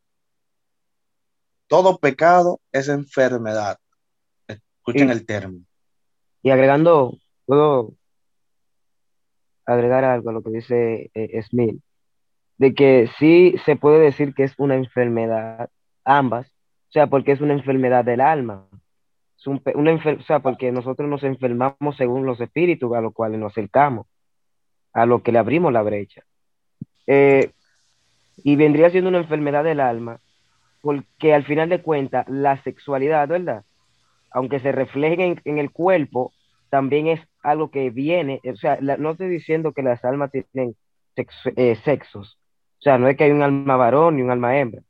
todo 1.69 1.99
pecado 1.99 2.61
es 2.71 2.89
enfermedad. 2.89 3.79
Escuchen 4.47 5.09
el 5.09 5.25
término. 5.25 5.65
Y 6.43 6.51
agregando, 6.51 7.17
puedo 7.47 7.95
agregar 9.65 10.05
algo 10.05 10.29
a 10.29 10.33
lo 10.35 10.43
que 10.43 10.51
dice 10.51 11.11
eh, 11.15 11.43
Smith, 11.45 11.81
de 12.59 12.75
que 12.75 13.11
sí 13.19 13.55
se 13.65 13.77
puede 13.77 14.01
decir 14.01 14.35
que 14.35 14.45
es 14.45 14.53
una 14.59 14.77
enfermedad, 14.77 15.71
ambas, 16.05 16.58
o 16.88 16.92
sea, 16.92 17.07
porque 17.07 17.33
es 17.33 17.40
una 17.40 17.52
enfermedad 17.52 18.04
del 18.04 18.21
alma, 18.21 18.66
es 19.38 19.47
una 19.47 19.95
o 19.95 20.23
sea, 20.23 20.40
porque 20.40 20.73
nosotros 20.73 21.09
nos 21.09 21.23
enfermamos 21.23 21.97
según 21.97 22.25
los 22.25 22.40
espíritus 22.40 22.95
a 22.95 23.00
los 23.00 23.12
cuales 23.12 23.38
nos 23.38 23.52
acercamos, 23.52 24.07
a 24.92 25.04
lo 25.04 25.23
que 25.23 25.33
le 25.33 25.38
abrimos 25.38 25.73
la 25.73 25.83
brecha. 25.83 26.23
Eh, 27.07 27.52
y 28.38 28.57
vendría 28.57 28.90
siendo 28.90 29.11
una 29.11 29.18
enfermedad 29.18 29.64
del 29.64 29.80
alma, 29.80 30.21
porque 30.80 31.35
al 31.35 31.45
final 31.45 31.68
de 31.68 31.83
cuentas, 31.83 32.26
la 32.28 32.62
sexualidad, 32.62 33.28
¿verdad? 33.28 33.64
Aunque 34.30 34.61
se 34.61 34.73
refleje 34.73 35.37
en, 35.45 35.59
el 35.59 35.71
cuerpo, 35.71 36.33
también 36.71 37.09
es 37.09 37.21
algo 37.42 37.71
que 37.71 37.90
viene, 37.90 38.40
o 38.45 38.57
sea, 38.57 38.78
no 38.80 39.11
estoy 39.11 39.28
diciendo 39.28 39.73
que 39.73 39.83
las 39.83 40.04
almas 40.04 40.30
tienen 40.30 40.75
eh, 41.57 41.76
sexos, 41.85 42.38
o 42.78 42.83
sea, 42.83 42.99
no 42.99 43.09
es 43.09 43.16
que 43.16 43.25
hay 43.25 43.33
un 43.33 43.42
alma 43.42 43.76
varón 43.76 44.18
y 44.18 44.23
un 44.23 44.30
alma 44.30 44.59
hembra, 44.59 44.83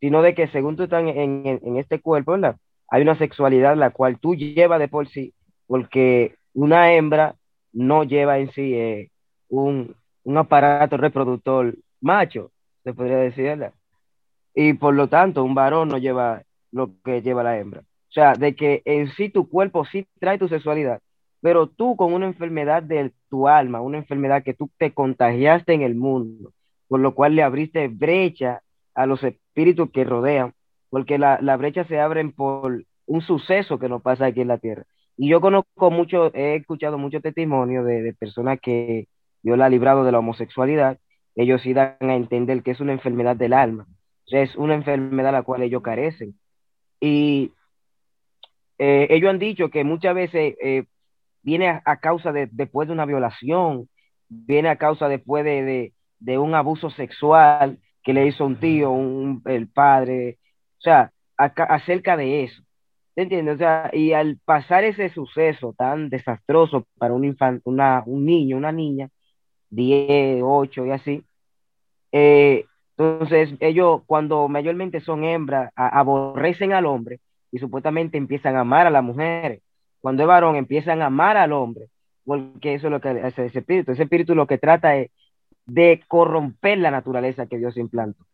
sino 0.00 0.22
de 0.22 0.34
que 0.34 0.48
según 0.48 0.76
tú 0.76 0.84
estás 0.84 1.02
en, 1.02 1.42
en 1.44 1.76
este 1.76 2.00
cuerpo, 2.00 2.32
¿verdad? 2.32 2.56
hay 2.88 3.02
una 3.02 3.18
sexualidad 3.18 3.76
la 3.76 3.90
cual 3.90 4.18
tú 4.18 4.34
llevas 4.34 4.78
de 4.78 4.88
por 4.88 5.08
sí, 5.08 5.34
porque 5.66 6.36
una 6.52 6.92
hembra 6.92 7.34
no 7.72 8.04
lleva 8.04 8.38
en 8.38 8.52
sí 8.52 8.74
eh, 8.74 9.10
un, 9.48 9.96
aparato 10.36 10.96
reproductor 10.96 11.74
macho, 12.00 12.52
se 12.84 12.94
podría 12.94 13.16
decir, 13.16 13.44
¿verdad? 13.44 13.72
Y 14.54 14.74
por 14.74 14.94
lo 14.94 15.08
tanto, 15.08 15.42
un 15.42 15.54
varón 15.54 15.88
no 15.88 15.98
lleva 15.98 16.42
lo 16.70 16.92
que 17.04 17.20
lleva 17.22 17.42
la 17.42 17.58
hembra. 17.58 17.80
O 17.80 18.12
sea, 18.14 18.34
de 18.34 18.54
que 18.54 18.82
en 18.84 19.08
sí 19.10 19.28
tu 19.28 19.48
cuerpo 19.48 19.84
sí 19.84 20.06
trae 20.20 20.38
tu 20.38 20.46
sexualidad, 20.46 21.00
pero 21.40 21.66
tú 21.66 21.96
con 21.96 22.12
una 22.12 22.26
enfermedad 22.26 22.82
de 22.82 23.12
tu 23.28 23.48
alma, 23.48 23.80
una 23.80 23.98
enfermedad 23.98 24.44
que 24.44 24.54
tú 24.54 24.70
te 24.78 24.92
contagiaste 24.92 25.72
en 25.72 25.82
el 25.82 25.96
mundo, 25.96 26.52
por 26.86 27.00
lo 27.00 27.14
cual 27.14 27.34
le 27.34 27.42
abriste 27.42 27.88
brecha 27.88 28.62
a 28.94 29.06
los 29.06 29.24
espíritus 29.54 29.90
que 29.92 30.04
rodean, 30.04 30.52
porque 30.90 31.18
la, 31.18 31.38
la 31.40 31.56
brecha 31.56 31.84
se 31.84 32.00
abren 32.00 32.32
por 32.32 32.84
un 33.06 33.20
suceso 33.22 33.78
que 33.78 33.88
nos 33.88 34.02
pasa 34.02 34.26
aquí 34.26 34.40
en 34.40 34.48
la 34.48 34.58
Tierra. 34.58 34.84
Y 35.16 35.28
yo 35.28 35.40
conozco 35.40 35.90
mucho, 35.90 36.34
he 36.34 36.56
escuchado 36.56 36.98
mucho 36.98 37.20
testimonio 37.20 37.84
de, 37.84 38.14
personas 38.14 38.58
que 38.60 39.06
Dios 39.42 39.56
la 39.56 39.66
ha 39.66 39.68
librado 39.68 40.04
de 40.04 40.12
la 40.12 40.18
homosexualidad. 40.18 40.98
Ellos 41.36 41.62
sí 41.62 41.72
dan 41.72 41.96
a 42.00 42.16
entender 42.16 42.62
que 42.62 42.72
es 42.72 42.80
una 42.80 42.92
enfermedad 42.92 43.36
del 43.36 43.52
alma. 43.52 43.86
es 44.26 44.56
una 44.56 44.74
enfermedad 44.74 45.28
a 45.28 45.38
la 45.38 45.42
cual 45.42 45.62
ellos 45.62 45.82
carecen. 45.82 46.34
Y 47.00 47.52
eh, 48.78 49.06
ellos 49.10 49.30
han 49.30 49.38
dicho 49.38 49.70
que 49.70 49.84
muchas 49.84 50.14
veces 50.14 50.56
eh, 50.60 50.84
viene 51.42 51.80
a, 51.84 51.96
causa 51.98 52.32
de 52.32 52.48
después 52.50 52.88
de 52.88 52.94
una 52.94 53.06
violación, 53.06 53.88
viene 54.28 54.68
a 54.68 54.76
causa 54.76 55.08
después 55.08 55.44
de, 55.44 55.92
de, 56.18 56.38
un 56.38 56.54
abuso 56.54 56.90
sexual 56.90 57.78
que 58.04 58.12
le 58.14 58.26
hizo 58.26 58.46
un 58.46 58.60
tío, 58.60 58.90
un, 58.90 59.42
el 59.46 59.68
padre, 59.68 60.38
o 60.78 60.82
sea, 60.82 61.12
acerca 61.36 62.16
de 62.16 62.44
eso. 62.44 62.62
¿Te 63.14 63.22
entiendes? 63.22 63.56
O 63.56 63.58
sea, 63.58 63.90
y 63.92 64.12
al 64.12 64.38
pasar 64.44 64.84
ese 64.84 65.08
suceso 65.08 65.74
tan 65.76 66.10
desastroso 66.10 66.86
para 66.98 67.14
un 67.14 67.24
infante, 67.24 67.62
una, 67.64 68.02
un 68.06 68.24
niño, 68.26 68.56
una 68.56 68.72
niña, 68.72 69.08
10, 69.70 70.42
8 70.44 70.86
y 70.86 70.90
así, 70.90 71.24
eh, 72.12 72.66
entonces 72.96 73.54
ellos 73.60 74.02
cuando 74.06 74.48
mayormente 74.48 75.00
son 75.00 75.24
hembras, 75.24 75.72
aborrecen 75.76 76.72
al 76.72 76.86
hombre 76.86 77.20
y 77.50 77.58
supuestamente 77.58 78.18
empiezan 78.18 78.56
a 78.56 78.60
amar 78.60 78.86
a 78.86 78.90
las 78.90 79.02
mujeres. 79.02 79.62
Cuando 80.00 80.22
es 80.22 80.28
varón 80.28 80.56
empiezan 80.56 81.02
a 81.02 81.06
amar 81.06 81.36
al 81.36 81.52
hombre, 81.52 81.88
porque 82.24 82.74
eso 82.74 82.88
es 82.88 82.90
lo 82.92 83.00
que 83.00 83.08
hace 83.08 83.46
ese 83.46 83.60
espíritu. 83.60 83.92
Ese 83.92 84.04
espíritu 84.04 84.34
lo 84.34 84.46
que 84.46 84.58
trata 84.58 84.96
es 84.96 85.10
de 85.66 86.02
corromper 86.08 86.78
la 86.78 86.90
naturaleza 86.90 87.46
que 87.46 87.58
Dios 87.58 87.76
implantó. 87.76 88.24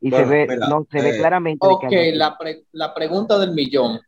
Y 0.00 0.10
se 0.10 0.24
ve, 0.24 0.46
no, 0.68 0.86
se 0.90 1.00
ve 1.00 1.10
eh, 1.10 1.18
claramente. 1.18 1.66
Ok, 1.66 1.84
la, 2.14 2.36
la 2.72 2.94
pregunta 2.94 3.38
del 3.38 3.52
millón. 3.52 4.00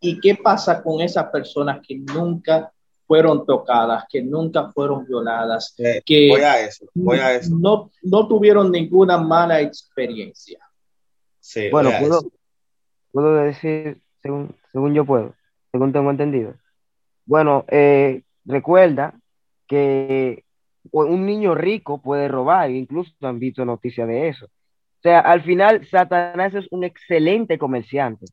¿Y 0.00 0.20
qué 0.20 0.36
pasa 0.36 0.82
con 0.82 1.00
esas 1.00 1.26
personas 1.30 1.80
que 1.86 1.98
nunca 1.98 2.72
fueron 3.08 3.46
tocadas, 3.46 4.04
que 4.08 4.22
nunca 4.22 4.70
fueron 4.70 5.06
violadas, 5.06 5.74
eh, 5.78 6.02
que 6.04 6.28
voy 6.28 6.42
a 6.42 6.60
eso, 6.60 6.86
voy 6.94 7.18
a 7.18 7.34
eso. 7.34 7.56
No, 7.58 7.90
no 8.02 8.28
tuvieron 8.28 8.70
ninguna 8.70 9.16
mala 9.16 9.62
experiencia? 9.62 10.60
Sí, 11.40 11.70
bueno, 11.70 11.90
puedo, 11.98 12.20
puedo, 13.10 13.34
decir, 13.36 14.02
según, 14.20 14.54
según 14.70 14.92
yo 14.92 15.06
puedo, 15.06 15.34
según 15.72 15.90
tengo 15.90 16.10
entendido. 16.10 16.54
Bueno, 17.24 17.64
eh, 17.68 18.24
recuerda 18.44 19.14
que 19.66 20.44
un 20.92 21.26
niño 21.26 21.54
rico 21.54 22.00
puede 22.00 22.28
robar, 22.28 22.70
incluso 22.70 23.12
han 23.22 23.38
visto 23.38 23.64
noticias 23.64 24.08
de 24.08 24.28
eso. 24.28 24.46
O 24.46 25.00
sea, 25.02 25.20
al 25.20 25.42
final, 25.42 25.86
Satanás 25.86 26.54
es 26.54 26.66
un 26.70 26.82
excelente 26.82 27.56
comerciante. 27.56 28.26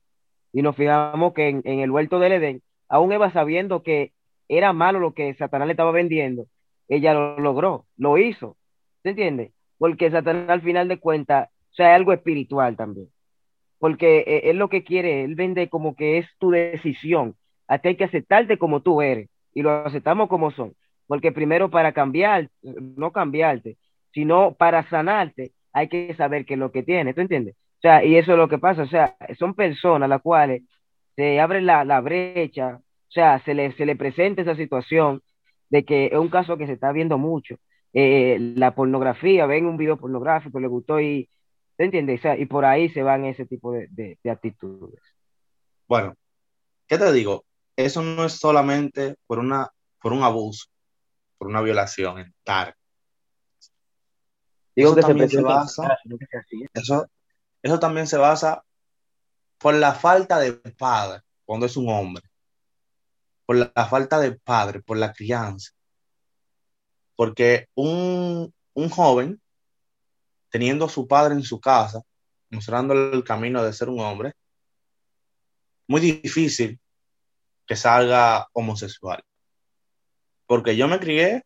Y 0.52 0.62
nos 0.62 0.76
fijamos 0.76 1.34
que 1.34 1.50
en, 1.50 1.80
el 1.80 1.92
huerto 1.92 2.18
del 2.18 2.34
Edén, 2.34 2.62
aún 2.90 3.12
Eva 3.12 3.32
sabiendo 3.32 3.84
que 3.84 4.14
era 4.48 4.74
malo 4.74 5.00
lo 5.00 5.14
que 5.14 5.34
Satanás 5.36 5.68
le 5.68 5.74
estaba 5.74 5.92
vendiendo, 5.92 6.48
ella 6.88 7.14
lo 7.14 7.40
logró, 7.40 7.86
lo 7.98 8.18
hizo, 8.18 8.58
¿se 9.04 9.10
entiende? 9.10 9.52
Porque 9.78 10.10
Satanás 10.10 10.50
al 10.50 10.62
final 10.62 10.88
de 10.88 11.00
cuentas, 11.00 11.50
o 11.72 11.74
sea, 11.76 11.92
es 11.92 11.96
algo 11.96 12.14
espiritual 12.14 12.78
también, 12.78 13.10
porque 13.80 14.20
eh, 14.20 14.50
él 14.50 14.58
lo 14.58 14.70
que 14.70 14.84
quiere, 14.84 15.24
él 15.24 15.36
vende 15.36 15.68
como 15.68 15.96
que 15.96 16.20
es 16.20 16.28
tu 16.40 16.52
decisión, 16.52 17.36
a 17.68 17.80
ti 17.80 17.90
hay 17.90 17.96
que 17.98 18.06
aceptarte 18.06 18.58
como 18.58 18.82
tú 18.82 19.02
eres, 19.02 19.30
y 19.54 19.62
lo 19.62 19.72
aceptamos 19.72 20.30
como 20.30 20.52
son, 20.52 20.74
porque 21.08 21.32
primero 21.32 21.70
para 21.70 21.94
cambiar, 21.94 22.50
no 22.62 23.12
cambiarte, 23.12 23.78
sino 24.14 24.54
para 24.54 24.88
sanarte, 24.90 25.54
hay 25.74 25.90
que 25.90 26.16
saber 26.16 26.46
qué 26.46 26.54
es 26.54 26.60
lo 26.60 26.72
que 26.72 26.84
tienes, 26.84 27.16
¿tú 27.16 27.22
entiendes? 27.22 27.56
sea, 27.86 28.04
y 28.04 28.16
eso 28.18 28.32
es 28.32 28.38
lo 28.38 28.50
que 28.50 28.58
pasa, 28.58 28.82
o 28.82 28.88
sea, 28.88 29.16
son 29.38 29.54
personas 29.54 30.08
a 30.08 30.10
las 30.10 30.22
cuales 30.22 30.64
se 31.16 31.40
abre 31.40 31.62
la, 31.62 32.02
brecha, 32.02 32.80
o 32.82 33.12
sea, 33.12 33.44
se 33.46 33.54
le, 33.54 33.74
se 33.74 33.86
le 33.86 33.96
presenta 33.96 34.42
esa 34.42 34.56
situación 34.56 35.22
de 35.70 35.86
que 35.86 36.08
es 36.08 36.18
un 36.18 36.30
caso 36.30 36.58
que 36.58 36.66
se 36.66 36.74
está 36.74 36.92
viendo 36.92 37.18
mucho. 37.18 37.58
Eh, 37.94 38.38
la 38.56 38.74
pornografía, 38.74 39.46
ven 39.46 39.68
un 39.68 39.78
video 39.78 39.98
pornográfico, 39.98 40.60
le 40.60 40.68
gustó 40.68 41.00
y, 41.00 41.30
¿te 41.78 41.86
entiendes? 41.86 42.20
O 42.20 42.22
sea, 42.24 42.38
y 42.38 42.46
por 42.48 42.66
ahí 42.66 42.90
se 42.90 43.04
van 43.04 43.26
ese 43.26 43.46
tipo 43.46 43.72
de, 43.72 43.88
de, 43.92 44.32
actitudes. 44.32 45.00
Bueno, 45.88 46.16
¿qué 46.88 46.98
te 46.98 47.14
digo? 47.14 47.46
Eso 47.78 48.02
no 48.02 48.26
es 48.26 48.34
solamente 48.34 49.16
por, 49.28 49.38
una, 49.38 49.70
por 50.02 50.12
un 50.12 50.24
abuso, 50.24 50.66
por 51.46 51.52
una 51.52 51.62
violación 51.62 52.18
en 52.18 52.34
tal. 52.44 52.74
Digo 54.76 54.96
que 54.96 55.04
se, 55.04 55.30
se 55.30 55.42
basa, 55.44 55.96
eso, 56.74 57.08
eso 57.62 57.80
también 57.80 58.08
se 58.08 58.18
basa 58.18 58.66
por 59.60 59.76
la 59.76 59.94
falta 59.94 60.40
de 60.40 60.54
padre, 60.54 61.22
cuando 61.46 61.68
es 61.68 61.78
un 61.78 61.88
hombre, 61.88 62.24
por 63.46 63.58
la, 63.58 63.72
la 63.76 63.86
falta 63.86 64.20
de 64.20 64.32
padre, 64.32 64.82
por 64.82 64.98
la 64.98 65.14
crianza. 65.14 65.72
Porque 67.16 67.68
un, 67.76 68.52
un 68.74 68.90
joven, 68.90 69.40
teniendo 70.50 70.86
a 70.86 70.90
su 70.90 71.08
padre 71.08 71.36
en 71.36 71.44
su 71.44 71.60
casa, 71.60 72.02
mostrándole 72.50 73.16
el 73.16 73.24
camino 73.24 73.64
de 73.64 73.72
ser 73.72 73.90
un 73.90 74.00
hombre, 74.00 74.34
muy 75.88 76.02
difícil 76.02 76.80
que 77.68 77.76
salga 77.76 78.48
homosexual. 78.52 79.24
Porque 80.48 80.76
yo 80.76 80.88
me 80.88 81.00
crié 81.00 81.44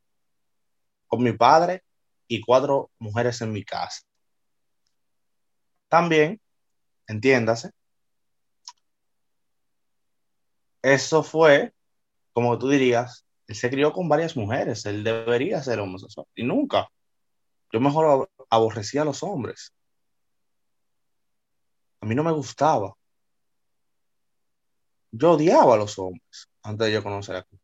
con 1.08 1.24
mi 1.24 1.34
padre 1.34 1.84
y 2.28 2.42
cuatro 2.42 2.92
mujeres 3.00 3.42
en 3.42 3.52
mi 3.52 3.64
casa. 3.64 4.02
También, 5.88 6.40
entiéndase, 7.08 7.72
eso 10.82 11.24
fue, 11.24 11.74
como 12.34 12.58
tú 12.58 12.70
dirías, 12.70 13.26
él 13.48 13.56
se 13.56 13.70
crió 13.70 13.92
con 13.92 14.08
varias 14.08 14.38
mujeres, 14.38 14.86
él 14.86 15.04
debería 15.04 15.62
ser 15.64 15.80
homosexual. 15.80 16.28
Y 16.36 16.44
nunca. 16.44 16.88
Yo 17.72 17.80
mejor 17.80 18.30
aborrecía 18.50 19.02
a 19.02 19.06
los 19.06 19.24
hombres. 19.24 19.74
A 22.02 22.06
mí 22.06 22.16
no 22.16 22.24
me 22.24 22.32
gustaba. 22.32 22.94
Yo 25.12 25.32
odiaba 25.32 25.74
a 25.74 25.78
los 25.78 25.98
hombres 25.98 26.48
antes 26.64 26.88
de 26.88 26.94
yo 26.94 27.04
conocer 27.04 27.36
a 27.36 27.44
Cristo. 27.44 27.59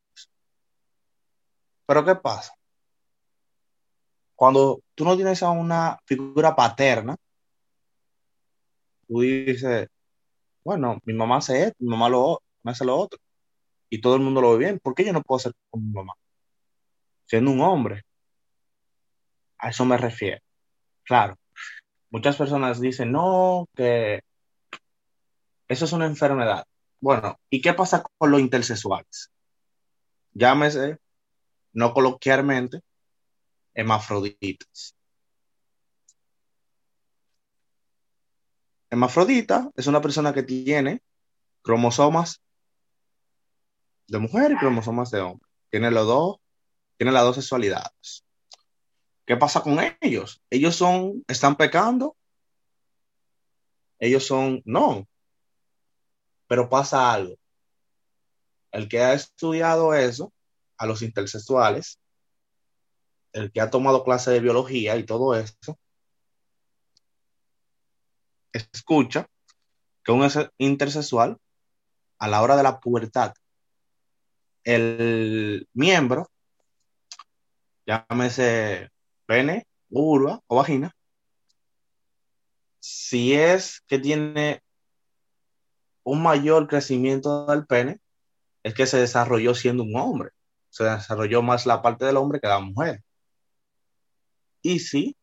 Pero 1.86 2.04
¿qué 2.06 2.16
pasa? 2.16 2.54
Cuando 4.36 4.82
tú 4.96 5.06
no 5.06 5.16
tienes 5.16 5.42
a 5.44 5.50
una 5.52 5.98
figura 6.06 6.56
paterna, 6.56 7.16
tú 9.08 9.22
dices, 9.22 9.88
bueno, 10.64 11.00
mi 11.06 11.14
mamá 11.14 11.38
hace 11.38 11.64
esto, 11.64 11.78
mi 11.80 11.90
mamá 11.90 12.10
lo, 12.10 12.42
me 12.64 12.72
hace 12.72 12.86
lo 12.86 12.98
otro, 12.98 13.20
y 13.90 14.02
todo 14.02 14.16
el 14.16 14.22
mundo 14.22 14.42
lo 14.42 14.52
ve 14.54 14.58
bien, 14.58 14.80
¿por 14.80 14.96
qué 14.96 15.06
yo 15.06 15.14
no 15.14 15.22
puedo 15.22 15.40
ser 15.40 15.54
como 15.70 15.86
mi 15.86 15.94
mamá? 15.94 16.14
Siendo 17.26 17.52
un 17.52 17.62
hombre. 17.62 18.04
A 19.58 19.70
eso 19.70 19.86
me 19.86 19.98
refiero. 19.98 20.42
Claro, 21.04 21.38
muchas 22.10 22.36
personas 22.36 22.82
dicen, 22.82 23.12
no, 23.12 23.68
que 23.76 24.22
eso 25.68 25.86
es 25.86 25.94
una 25.94 26.06
enfermedad. 26.06 26.66
Bueno, 27.00 27.40
¿y 27.50 27.62
qué 27.62 27.74
pasa 27.74 28.04
con 28.18 28.32
los 28.32 28.40
intersexuales? 28.42 29.32
Llámese, 30.34 30.98
no 31.76 31.94
coloquialmente, 31.94 32.82
hermafroditas. 33.74 34.96
Hermafrodita 38.90 39.70
es 39.76 39.88
una 39.88 40.02
persona 40.02 40.34
que 40.34 40.44
tiene 40.44 41.04
cromosomas 41.62 42.42
de 44.08 44.20
mujer 44.20 44.54
y 44.54 44.58
cromosomas 44.58 45.12
de 45.12 45.20
hombre. 45.20 45.50
Tiene 45.70 45.92
los 45.92 46.08
dos, 46.08 46.38
tiene 46.98 47.12
las 47.12 47.24
dos 47.24 47.36
sexualidades. 47.36 48.24
¿Qué 49.26 49.36
pasa 49.36 49.62
con 49.62 49.78
ellos? 50.00 50.42
Ellos 50.50 50.78
son, 50.78 51.26
están 51.28 51.58
pecando. 51.58 52.16
Ellos 54.00 54.26
son, 54.26 54.62
no. 54.64 55.06
Pero 56.48 56.70
pasa 56.70 57.12
algo. 57.12 57.36
El 58.72 58.88
que 58.88 59.02
ha 59.02 59.14
estudiado 59.14 59.94
eso, 59.94 60.32
a 60.78 60.86
los 60.86 61.02
intersexuales, 61.02 62.00
el 63.34 63.52
que 63.52 63.62
ha 63.62 63.70
tomado 63.70 64.04
clase 64.04 64.32
de 64.32 64.40
biología 64.40 64.96
y 64.98 65.04
todo 65.06 65.36
eso, 65.36 65.78
escucha 68.54 69.28
que 70.04 70.12
un 70.12 70.28
intersexual, 70.58 71.38
a 72.20 72.28
la 72.28 72.42
hora 72.42 72.56
de 72.56 72.64
la 72.64 72.80
pubertad, 72.80 73.34
el 74.64 75.68
miembro, 75.74 76.30
llámese 77.86 78.90
pene, 79.26 79.68
urba 79.90 80.42
o 80.48 80.56
vagina, 80.56 80.96
si 82.80 83.34
es 83.34 83.82
que 83.88 84.00
tiene 84.00 84.62
un 86.04 86.22
mayor 86.22 86.68
crecimiento 86.68 87.46
del 87.48 87.66
pene, 87.66 88.00
es 88.64 88.74
que 88.74 88.86
se 88.86 89.00
desarrolló 89.00 89.56
siendo 89.56 89.84
un 89.84 89.96
hombre. 89.96 90.35
Se 90.76 90.84
desarrolló 90.84 91.42
más 91.42 91.66
la 91.66 91.82
parte 91.82 92.04
del 92.04 92.18
hombre 92.18 92.42
que 92.42 92.50
la 92.50 92.60
mujer. 92.60 93.02
Y 94.62 94.80
sí, 94.80 95.16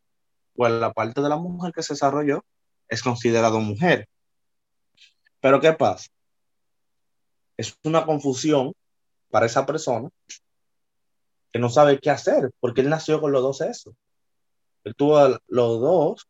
pues 0.54 0.72
la 0.72 0.94
parte 0.94 1.20
de 1.20 1.28
la 1.28 1.36
mujer 1.36 1.74
que 1.74 1.82
se 1.82 1.92
desarrolló 1.92 2.42
es 2.88 3.02
considerado 3.02 3.60
mujer. 3.60 4.08
Pero 5.42 5.60
¿qué 5.60 5.74
pasa? 5.74 6.08
Es 7.58 7.76
una 7.84 8.06
confusión 8.06 8.72
para 9.30 9.44
esa 9.44 9.66
persona 9.66 10.08
que 11.52 11.58
no 11.58 11.68
sabe 11.68 11.98
qué 11.98 12.08
hacer, 12.08 12.50
porque 12.58 12.80
él 12.80 12.88
nació 12.88 13.20
con 13.20 13.32
los 13.32 13.42
dos 13.42 13.60
eso. 13.60 13.94
Él 14.84 14.94
tuvo 14.96 15.38
los 15.48 15.80
dos, 15.82 16.28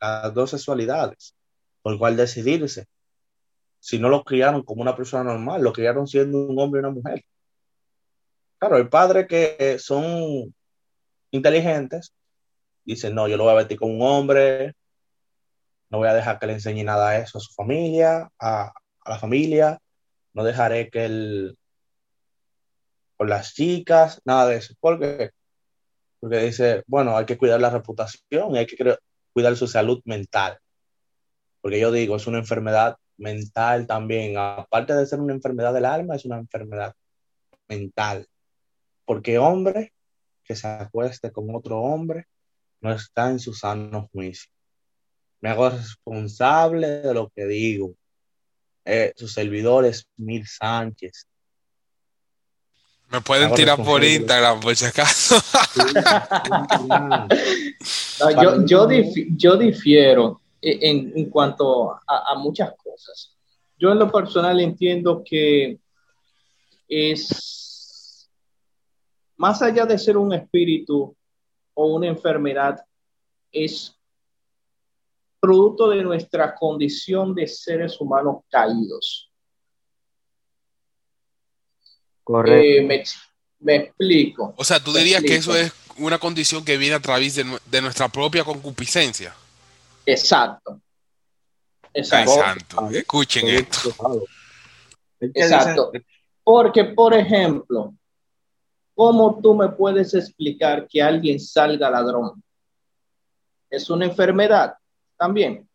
las 0.00 0.32
dos 0.32 0.48
sexualidades, 0.48 1.34
por 1.82 1.98
cual 1.98 2.16
decidirse. 2.16 2.86
Si 3.80 3.98
no 3.98 4.08
lo 4.08 4.24
criaron 4.24 4.62
como 4.62 4.80
una 4.80 4.96
persona 4.96 5.24
normal, 5.24 5.60
lo 5.60 5.74
criaron 5.74 6.06
siendo 6.06 6.38
un 6.46 6.58
hombre 6.58 6.80
y 6.80 6.84
una 6.84 6.94
mujer. 6.94 7.22
Claro, 8.66 8.82
el 8.82 8.88
padre 8.88 9.28
que 9.28 9.78
son 9.78 10.52
inteligentes, 11.30 12.12
dice, 12.84 13.12
no, 13.12 13.28
yo 13.28 13.36
lo 13.36 13.44
voy 13.44 13.52
a 13.52 13.56
vestir 13.58 13.78
como 13.78 13.94
un 13.94 14.02
hombre, 14.02 14.74
no 15.88 15.98
voy 15.98 16.08
a 16.08 16.14
dejar 16.14 16.40
que 16.40 16.48
le 16.48 16.54
enseñe 16.54 16.82
nada 16.82 17.10
a 17.10 17.18
eso 17.18 17.38
a 17.38 17.40
su 17.40 17.52
familia, 17.54 18.28
a, 18.40 18.72
a 19.04 19.10
la 19.10 19.18
familia, 19.20 19.78
no 20.32 20.42
dejaré 20.42 20.90
que 20.90 21.04
él 21.04 21.56
con 23.16 23.28
las 23.28 23.54
chicas, 23.54 24.20
nada 24.24 24.48
de 24.48 24.56
eso. 24.56 24.74
¿Por 24.80 24.98
qué? 24.98 25.30
Porque 26.18 26.38
dice, 26.38 26.82
bueno, 26.88 27.16
hay 27.16 27.24
que 27.24 27.38
cuidar 27.38 27.60
la 27.60 27.70
reputación 27.70 28.56
y 28.56 28.58
hay 28.58 28.66
que 28.66 28.96
cuidar 29.32 29.54
su 29.54 29.68
salud 29.68 30.02
mental. 30.06 30.58
Porque 31.60 31.78
yo 31.78 31.92
digo, 31.92 32.16
es 32.16 32.26
una 32.26 32.38
enfermedad 32.38 32.96
mental 33.16 33.86
también. 33.86 34.36
Aparte 34.36 34.92
de 34.92 35.06
ser 35.06 35.20
una 35.20 35.34
enfermedad 35.34 35.72
del 35.72 35.84
alma, 35.84 36.16
es 36.16 36.24
una 36.24 36.38
enfermedad 36.38 36.96
mental. 37.68 38.26
Porque 39.06 39.38
hombre 39.38 39.94
que 40.44 40.54
se 40.54 40.68
acueste 40.68 41.32
con 41.32 41.54
otro 41.54 41.80
hombre 41.80 42.26
no 42.80 42.92
está 42.92 43.30
en 43.30 43.40
su 43.40 43.54
sano 43.54 44.08
juicio. 44.12 44.50
Me 45.40 45.48
hago 45.50 45.70
responsable 45.70 46.88
de 47.00 47.14
lo 47.14 47.30
que 47.30 47.46
digo. 47.46 47.94
Eh, 48.84 49.12
su 49.16 49.28
servidor 49.28 49.86
es 49.86 50.06
Mil 50.16 50.46
Sánchez. 50.46 51.26
Me 53.08 53.20
pueden 53.20 53.54
tirar 53.54 53.82
por 53.82 54.02
Instagram, 54.02 54.60
por 54.60 54.74
si 54.74 54.84
acaso. 54.84 55.36
yo, 58.66 58.86
yo, 59.36 59.56
difiero 59.56 60.40
en, 60.60 61.30
cuanto 61.30 61.92
a, 61.92 62.34
muchas 62.36 62.72
cosas. 62.76 63.32
Yo 63.78 63.92
en 63.92 64.00
lo 64.00 64.10
personal 64.10 64.60
entiendo 64.60 65.22
que 65.24 65.78
es 66.88 67.65
más 69.36 69.62
allá 69.62 69.84
de 69.86 69.98
ser 69.98 70.16
un 70.16 70.32
espíritu 70.32 71.14
o 71.74 71.86
una 71.94 72.08
enfermedad, 72.08 72.84
es 73.52 73.94
producto 75.38 75.90
de 75.90 76.02
nuestra 76.02 76.54
condición 76.54 77.34
de 77.34 77.46
seres 77.46 78.00
humanos 78.00 78.42
caídos. 78.50 79.30
Correcto. 82.24 82.94
Eh, 82.94 83.04
me, 83.60 83.76
explico. 83.76 84.54
O 84.56 84.64
sea, 84.64 84.82
tú 84.82 84.92
dirías 84.92 85.22
que 85.22 85.36
eso 85.36 85.54
es 85.54 85.72
una 85.98 86.18
condición 86.18 86.64
que 86.64 86.76
viene 86.76 86.96
a 86.96 87.00
través 87.00 87.36
de, 87.36 87.80
nuestra 87.80 88.08
propia 88.08 88.42
concupiscencia. 88.42 89.34
Exacto. 90.04 90.80
Exacto. 91.94 92.90
Escuchen 92.90 93.48
esto. 93.48 93.94
Exacto. 95.20 95.92
Porque, 96.42 96.84
por 96.84 97.14
ejemplo, 97.14 97.94
¿cómo 98.96 99.40
tú 99.40 99.54
me 99.54 99.68
puedes 99.68 100.14
explicar 100.14 100.88
que 100.88 101.02
alguien 101.02 101.38
salga 101.38 101.90
ladrón? 101.90 102.42
¿Es 103.70 103.90
una 103.90 104.06
enfermedad 104.06 104.74
también? 105.18 105.68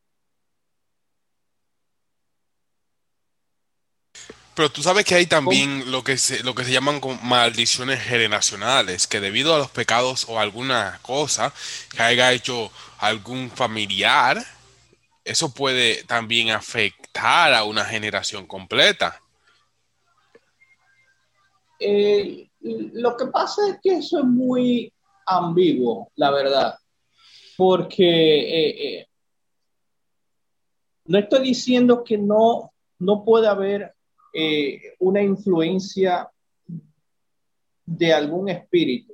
Pero 4.55 4.69
tú 4.69 4.81
sabes 4.83 5.05
que 5.05 5.15
hay 5.15 5.27
también 5.27 5.91
lo 5.91 6.03
que 6.03 6.17
se, 6.17 6.43
lo 6.43 6.53
que 6.53 6.65
se 6.65 6.73
llaman 6.73 6.99
maldiciones 7.23 8.03
generacionales, 8.03 9.07
que 9.07 9.21
debido 9.21 9.55
a 9.55 9.57
los 9.57 9.71
pecados 9.71 10.25
o 10.27 10.39
alguna 10.39 10.99
cosa 11.03 11.53
que 11.95 12.01
haya 12.01 12.33
hecho 12.33 12.71
algún 12.97 13.49
familiar, 13.49 14.43
eso 15.23 15.53
puede 15.53 16.03
también 16.03 16.49
afectar 16.49 17.53
a 17.53 17.63
una 17.63 17.85
generación 17.85 18.45
completa. 18.45 19.21
Eh, 21.79 22.50
lo 22.63 23.17
que 23.17 23.27
pasa 23.27 23.67
es 23.69 23.79
que 23.81 23.97
eso 23.97 24.19
es 24.19 24.25
muy 24.25 24.93
ambiguo, 25.25 26.11
la 26.15 26.31
verdad, 26.31 26.75
porque 27.57 28.03
eh, 28.05 28.99
eh, 28.99 29.07
No 31.05 31.17
estoy 31.17 31.43
diciendo 31.43 32.03
que 32.03 32.17
no, 32.17 32.73
no 32.99 33.23
puede 33.25 33.47
haber 33.47 33.93
eh, 34.33 34.93
una 34.99 35.21
influencia 35.21 36.29
de 37.85 38.13
algún 38.13 38.49
espíritu, 38.49 39.13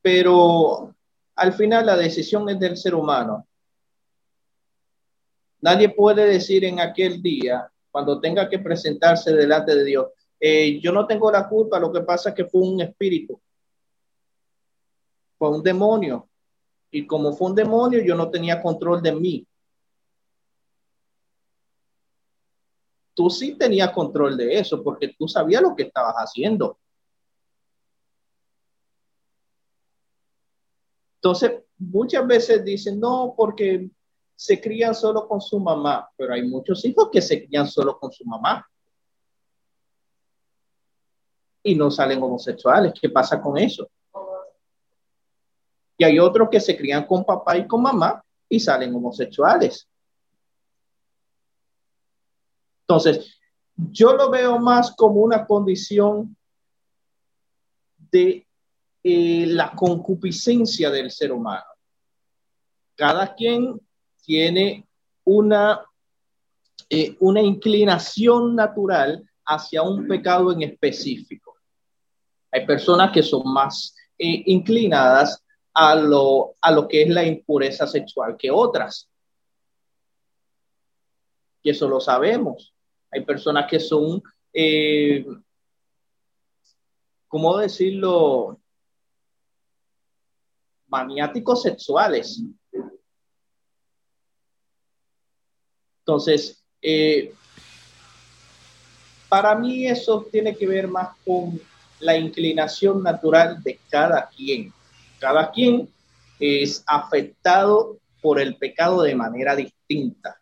pero 0.00 0.94
al 1.36 1.52
final 1.52 1.86
la 1.86 1.96
decisión 1.96 2.48
es 2.48 2.58
del 2.58 2.76
ser 2.76 2.94
humano. 2.94 3.46
Nadie 5.60 5.88
puede 5.88 6.26
decir 6.26 6.64
en 6.64 6.78
aquel 6.78 7.22
día, 7.22 7.70
cuando 7.90 8.20
tenga 8.20 8.48
que 8.48 8.58
presentarse 8.58 9.32
delante 9.32 9.74
de 9.74 9.84
Dios, 9.84 10.06
eh, 10.46 10.78
yo 10.78 10.92
no 10.92 11.06
tengo 11.06 11.30
la 11.32 11.48
culpa, 11.48 11.78
lo 11.80 11.90
que 11.90 12.02
pasa 12.02 12.28
es 12.28 12.34
que 12.34 12.44
fue 12.44 12.60
un 12.60 12.78
espíritu, 12.82 13.40
fue 15.38 15.48
un 15.48 15.62
demonio, 15.62 16.28
y 16.90 17.06
como 17.06 17.32
fue 17.32 17.48
un 17.48 17.54
demonio, 17.54 18.02
yo 18.04 18.14
no 18.14 18.30
tenía 18.30 18.60
control 18.60 19.00
de 19.00 19.12
mí. 19.12 19.48
Tú 23.14 23.30
sí 23.30 23.56
tenías 23.56 23.90
control 23.92 24.36
de 24.36 24.58
eso 24.58 24.84
porque 24.84 25.14
tú 25.18 25.26
sabías 25.26 25.62
lo 25.62 25.74
que 25.74 25.84
estabas 25.84 26.16
haciendo. 26.16 26.78
Entonces, 31.22 31.52
muchas 31.78 32.26
veces 32.26 32.62
dicen, 32.62 33.00
no, 33.00 33.32
porque 33.34 33.88
se 34.36 34.60
crían 34.60 34.94
solo 34.94 35.26
con 35.26 35.40
su 35.40 35.58
mamá, 35.58 36.10
pero 36.18 36.34
hay 36.34 36.46
muchos 36.46 36.84
hijos 36.84 37.08
que 37.10 37.22
se 37.22 37.46
crían 37.46 37.66
solo 37.66 37.98
con 37.98 38.12
su 38.12 38.26
mamá 38.26 38.68
y 41.64 41.74
no 41.74 41.90
salen 41.90 42.22
homosexuales. 42.22 42.92
¿Qué 43.00 43.08
pasa 43.08 43.40
con 43.40 43.58
eso? 43.58 43.88
Y 45.96 46.04
hay 46.04 46.18
otros 46.18 46.48
que 46.50 46.60
se 46.60 46.76
crían 46.76 47.06
con 47.06 47.24
papá 47.24 47.56
y 47.56 47.66
con 47.66 47.82
mamá 47.82 48.22
y 48.48 48.60
salen 48.60 48.94
homosexuales. 48.94 49.88
Entonces, 52.82 53.40
yo 53.76 54.14
lo 54.14 54.30
veo 54.30 54.58
más 54.58 54.94
como 54.94 55.22
una 55.22 55.46
condición 55.46 56.36
de 58.10 58.46
eh, 59.02 59.46
la 59.46 59.72
concupiscencia 59.72 60.90
del 60.90 61.10
ser 61.10 61.32
humano. 61.32 61.64
Cada 62.94 63.34
quien 63.34 63.80
tiene 64.22 64.86
una, 65.24 65.80
eh, 66.88 67.16
una 67.20 67.40
inclinación 67.40 68.54
natural 68.54 69.28
hacia 69.46 69.82
un 69.82 70.06
pecado 70.06 70.52
en 70.52 70.62
específico. 70.62 71.43
Hay 72.54 72.64
personas 72.64 73.10
que 73.10 73.20
son 73.20 73.42
más 73.52 73.96
eh, 74.16 74.44
inclinadas 74.46 75.42
a 75.74 75.96
lo, 75.96 76.54
a 76.60 76.70
lo 76.70 76.86
que 76.86 77.02
es 77.02 77.08
la 77.08 77.24
impureza 77.24 77.84
sexual 77.84 78.36
que 78.38 78.48
otras. 78.48 79.10
Y 81.64 81.70
eso 81.70 81.88
lo 81.88 81.98
sabemos. 81.98 82.72
Hay 83.10 83.24
personas 83.24 83.68
que 83.68 83.80
son, 83.80 84.22
eh, 84.52 85.26
¿cómo 87.26 87.58
decirlo? 87.58 88.60
Maniáticos 90.86 91.62
sexuales. 91.62 92.40
Entonces, 96.02 96.64
eh, 96.80 97.34
para 99.28 99.56
mí 99.56 99.88
eso 99.88 100.24
tiene 100.30 100.54
que 100.54 100.68
ver 100.68 100.86
más 100.86 101.16
con 101.24 101.60
la 102.00 102.16
inclinación 102.16 103.02
natural 103.02 103.62
de 103.62 103.78
cada 103.90 104.28
quien. 104.28 104.72
Cada 105.18 105.50
quien 105.50 105.88
es 106.38 106.82
afectado 106.86 107.98
por 108.20 108.40
el 108.40 108.56
pecado 108.56 109.02
de 109.02 109.14
manera 109.14 109.54
distinta. 109.54 110.38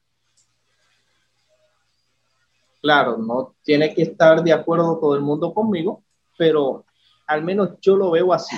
Claro, 2.80 3.16
no 3.16 3.54
tiene 3.62 3.94
que 3.94 4.02
estar 4.02 4.42
de 4.42 4.52
acuerdo 4.52 4.98
todo 4.98 5.14
el 5.14 5.20
mundo 5.20 5.54
conmigo, 5.54 6.02
pero 6.36 6.84
al 7.26 7.44
menos 7.44 7.78
yo 7.80 7.96
lo 7.96 8.10
veo 8.10 8.32
así. 8.32 8.56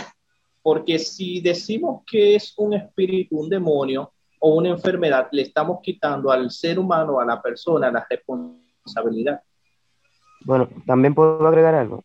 Porque 0.62 0.98
si 0.98 1.40
decimos 1.40 2.02
que 2.06 2.36
es 2.36 2.54
un 2.56 2.72
espíritu, 2.72 3.38
un 3.38 3.50
demonio 3.50 4.12
o 4.40 4.54
una 4.54 4.70
enfermedad, 4.70 5.28
le 5.30 5.42
estamos 5.42 5.80
quitando 5.82 6.30
al 6.30 6.50
ser 6.50 6.78
humano, 6.78 7.20
a 7.20 7.26
la 7.26 7.40
persona, 7.42 7.90
la 7.90 8.06
responsabilidad. 8.08 9.42
Bueno, 10.44 10.68
también 10.86 11.14
puedo 11.14 11.46
agregar 11.46 11.74
algo. 11.74 12.02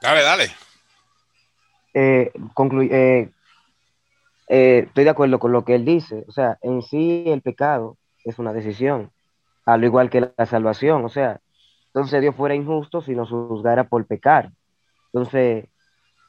Dale, 0.00 0.22
dale. 0.22 0.50
Eh, 1.94 2.32
eh, 2.34 3.28
eh, 4.48 4.84
estoy 4.86 5.04
de 5.04 5.10
acuerdo 5.10 5.38
con 5.38 5.52
lo 5.52 5.64
que 5.64 5.74
él 5.74 5.84
dice. 5.84 6.24
O 6.28 6.32
sea, 6.32 6.58
en 6.62 6.82
sí 6.82 7.24
el 7.26 7.40
pecado 7.40 7.96
es 8.24 8.38
una 8.38 8.52
decisión, 8.52 9.10
al 9.64 9.84
igual 9.84 10.10
que 10.10 10.32
la 10.36 10.46
salvación. 10.46 11.04
O 11.04 11.08
sea, 11.08 11.40
entonces 11.86 12.20
Dios 12.20 12.34
fuera 12.34 12.54
injusto 12.54 13.00
si 13.00 13.14
nos 13.14 13.30
juzgara 13.30 13.84
por 13.84 14.06
pecar. 14.06 14.50
Entonces, 15.12 15.66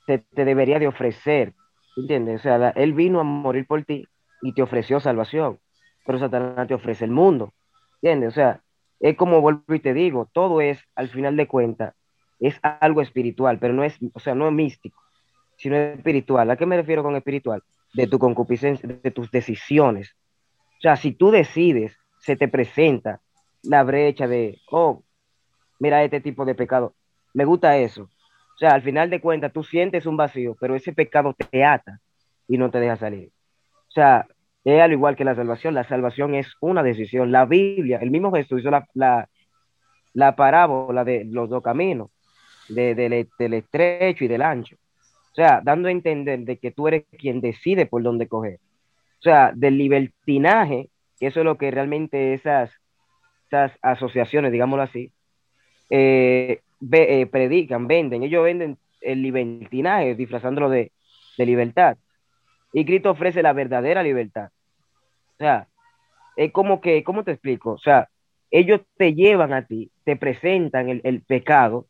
te, 0.06 0.19
te 0.19 0.45
debería 0.45 0.80
de 0.80 0.88
ofrecer, 0.88 1.54
¿entiendes? 1.97 2.41
O 2.41 2.43
sea, 2.43 2.69
Él 2.69 2.93
vino 2.93 3.19
a 3.19 3.23
morir 3.23 3.65
por 3.65 3.84
ti 3.84 4.08
y 4.41 4.54
te 4.54 4.62
ofreció 4.62 4.99
salvación, 4.99 5.60
pero 6.06 6.19
Satanás 6.19 6.67
te 6.67 6.75
ofrece 6.75 7.06
el 7.06 7.12
mundo, 7.12 7.54
¿entiendes? 7.95 8.30
O 8.30 8.36
sea, 8.36 8.62
es 8.99 9.17
como 9.17 9.41
vuelvo 9.41 9.73
y 9.73 9.80
te 9.80 9.93
digo, 9.93 10.30
todo 10.32 10.62
es, 10.62 10.80
al 10.95 11.10
final 11.10 11.36
de 11.36 11.47
cuentas, 11.47 11.95
es 12.39 12.60
algo 12.62 13.02
espiritual, 13.02 13.60
pero 13.60 13.74
no 13.74 13.84
es, 13.84 13.98
o 14.13 14.19
sea, 14.19 14.36
no 14.36 14.48
es 14.48 14.54
místico 14.54 15.06
sino 15.58 15.76
espiritual. 15.76 16.50
¿A 16.52 16.58
qué 16.58 16.65
me 16.65 16.78
refiero 16.78 17.04
con 17.04 17.15
espiritual? 17.15 17.63
De 17.93 18.08
tu 18.08 18.19
concupiscencia, 18.19 18.88
de 18.88 19.12
tus 19.12 19.32
decisiones. 19.32 20.15
O 20.78 20.82
sea, 20.82 20.95
si 20.95 21.13
tú 21.13 21.32
decides, 21.32 21.98
se 22.19 22.36
te 22.36 22.48
presenta 22.48 23.21
la 23.63 23.84
brecha 23.84 24.28
de, 24.28 24.60
oh, 24.69 25.04
mira 25.80 26.04
este 26.04 26.21
tipo 26.21 26.45
de 26.45 26.56
pecado. 26.56 26.93
Me 27.34 27.45
gusta 27.45 27.78
eso. 27.78 28.04
O 28.04 28.58
sea, 28.58 28.71
al 28.71 28.82
final 28.82 29.10
de 29.10 29.21
cuentas, 29.21 29.52
tú 29.52 29.63
sientes 29.63 30.06
un 30.06 30.17
vacío, 30.17 30.56
pero 30.60 30.76
ese 30.76 30.93
pecado 30.93 31.34
te 31.34 31.63
ata 31.63 32.00
y 32.48 32.58
no 32.58 32.69
te 32.69 32.80
deja 32.80 32.95
salir. 32.98 33.32
O 33.88 33.91
sea, 33.91 34.28
es 34.63 34.82
al 34.82 34.91
igual 34.91 35.15
que 35.15 35.26
la 35.26 35.36
salvación. 35.36 35.74
La 35.74 35.84
salvación 35.84 36.36
es 36.36 36.54
una 36.60 36.84
decisión. 36.84 37.32
La 37.32 37.45
Biblia, 37.45 38.00
el 38.02 38.12
mismo 38.12 38.32
Jesús 38.32 38.62
hizo 38.62 38.71
la, 38.71 39.30
la, 40.13 40.36
parábola 40.36 41.04
de 41.04 41.26
los 41.26 41.50
dos 41.50 41.62
caminos, 41.62 42.10
del 42.67 43.54
estrecho 43.54 44.23
y 44.23 44.28
del 44.28 44.41
ancho. 44.41 44.75
O 45.32 45.36
sea, 45.36 45.62
dando 45.63 45.88
a 45.88 45.91
entender 45.91 46.39
de 46.39 46.58
que 46.58 46.71
tú 46.71 46.88
eres 46.88 47.06
quien 47.17 47.41
decide 47.41 47.86
por 47.86 48.01
dónde 48.01 48.28
coger. 48.28 48.60
O 49.19 49.21
sea, 49.21 49.51
del 49.54 49.78
libertinaje, 49.78 50.89
que 51.19 51.28
eso 51.28 51.41
es 51.41 51.45
lo 51.45 51.58
que 51.58 51.71
realmente 51.71 52.34
esas, 52.34 52.71
esas 53.47 53.71
asociaciones, 53.82 54.51
digámoslo 54.51 54.84
así, 54.84 55.12
eh, 55.89 56.62
eh, 56.91 57.25
predican, 57.25 57.88
venden. 57.88 58.23
Ellos 58.23 58.43
venden 58.43 58.78
el 59.01 59.21
libertinaje 59.21 60.15
disfrazándolo 60.15 60.69
de, 60.69 60.91
de 61.38 61.45
libertad. 61.45 61.97
Y 62.73 62.86
Cristo 62.86 63.12
ofrece 63.12 63.41
la 63.41 63.54
verdadera 63.54 64.04
libertad. 64.04 64.49
O 65.34 65.38
sea, 65.38 65.67
es 66.36 66.51
como 66.51 66.82
que, 66.82 67.04
¿cómo 67.04 67.23
te 67.23 67.32
explico? 67.32 67.71
O 67.71 67.78
sea, 67.78 68.10
ellos 68.51 68.82
te 68.97 69.13
llevan 69.13 69.54
a 69.54 69.65
ti, 69.65 69.91
te 70.04 70.15
presentan 70.15 70.89
el, 70.89 71.01
el, 71.04 71.21
pecado. 71.21 71.88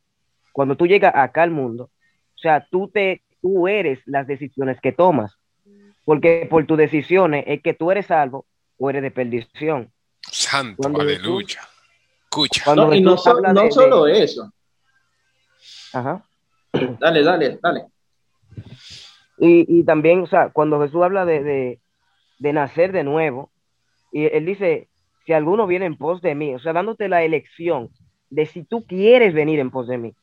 Cuando 0.55 0.77
tú 0.77 0.87
llegas 0.87 1.11
acá 1.13 1.43
al 1.43 1.51
mundo, 1.51 1.89
o 2.33 2.37
sea, 2.37 2.65
tú 2.71 2.87
te, 2.87 3.23
tú 3.41 3.67
eres 3.67 3.99
las 4.05 4.25
decisiones 4.25 4.79
que 4.79 4.93
tomas. 4.93 5.37
Porque 6.05 6.47
por 6.49 6.65
tus 6.65 6.77
decisiones 6.77 7.43
es 7.45 7.61
que 7.61 7.73
tú 7.73 7.91
eres 7.91 8.05
salvo 8.05 8.45
o 8.77 8.89
eres 8.89 9.01
de 9.01 9.11
perdición. 9.11 9.91
Santo, 10.21 10.87
aleluya. 10.87 11.59
Escucha. 12.23 12.73
No, 12.73 12.93
y 12.93 13.01
no, 13.01 13.17
solo 13.17 14.07
eso. 14.07 14.49
Ajá. 15.91 16.23
Dale, 17.01 17.21
dale, 17.21 17.59
dale. 17.61 17.87
Y, 19.37 19.79
y, 19.79 19.83
también, 19.83 20.21
o 20.21 20.27
sea, 20.27 20.51
cuando 20.51 20.81
Jesús 20.81 21.03
habla 21.03 21.25
de, 21.25 21.43
de, 21.43 21.79
de, 22.39 22.53
nacer 22.53 22.93
de 22.93 23.03
nuevo, 23.03 23.51
y 24.13 24.23
él 24.27 24.45
dice, 24.45 24.87
si 25.25 25.33
alguno 25.33 25.67
viene 25.67 25.85
en 25.85 25.97
pos 25.97 26.21
de 26.21 26.33
mí, 26.33 26.55
o 26.55 26.59
sea, 26.59 26.71
dándote 26.71 27.09
la 27.09 27.23
elección 27.23 27.89
de 28.29 28.45
si 28.45 28.63
tú 28.63 28.85
quieres 28.85 29.33
venir 29.33 29.59
en 29.59 29.69
pos 29.69 29.89
de 29.89 29.97
mí. 29.97 30.15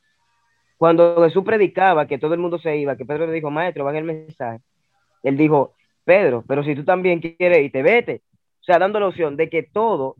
Cuando 0.77 1.23
Jesús 1.23 1.43
predicaba 1.43 2.07
que 2.07 2.17
todo 2.17 2.33
el 2.33 2.39
mundo 2.39 2.57
se 2.59 2.77
iba, 2.77 2.97
que 2.97 3.05
Pedro 3.05 3.27
le 3.27 3.33
dijo, 3.33 3.51
maestro, 3.51 3.85
van 3.85 3.95
el 3.95 4.03
mensaje, 4.03 4.61
él 5.23 5.37
dijo, 5.37 5.73
Pedro, 6.03 6.43
pero 6.47 6.63
si 6.63 6.75
tú 6.75 6.83
también 6.83 7.19
quieres 7.19 7.59
irte, 7.59 7.81
vete. 7.81 8.21
O 8.61 8.63
sea, 8.63 8.79
dando 8.79 8.99
la 8.99 9.07
opción 9.07 9.37
de 9.37 9.49
que 9.49 9.63
todo 9.63 10.15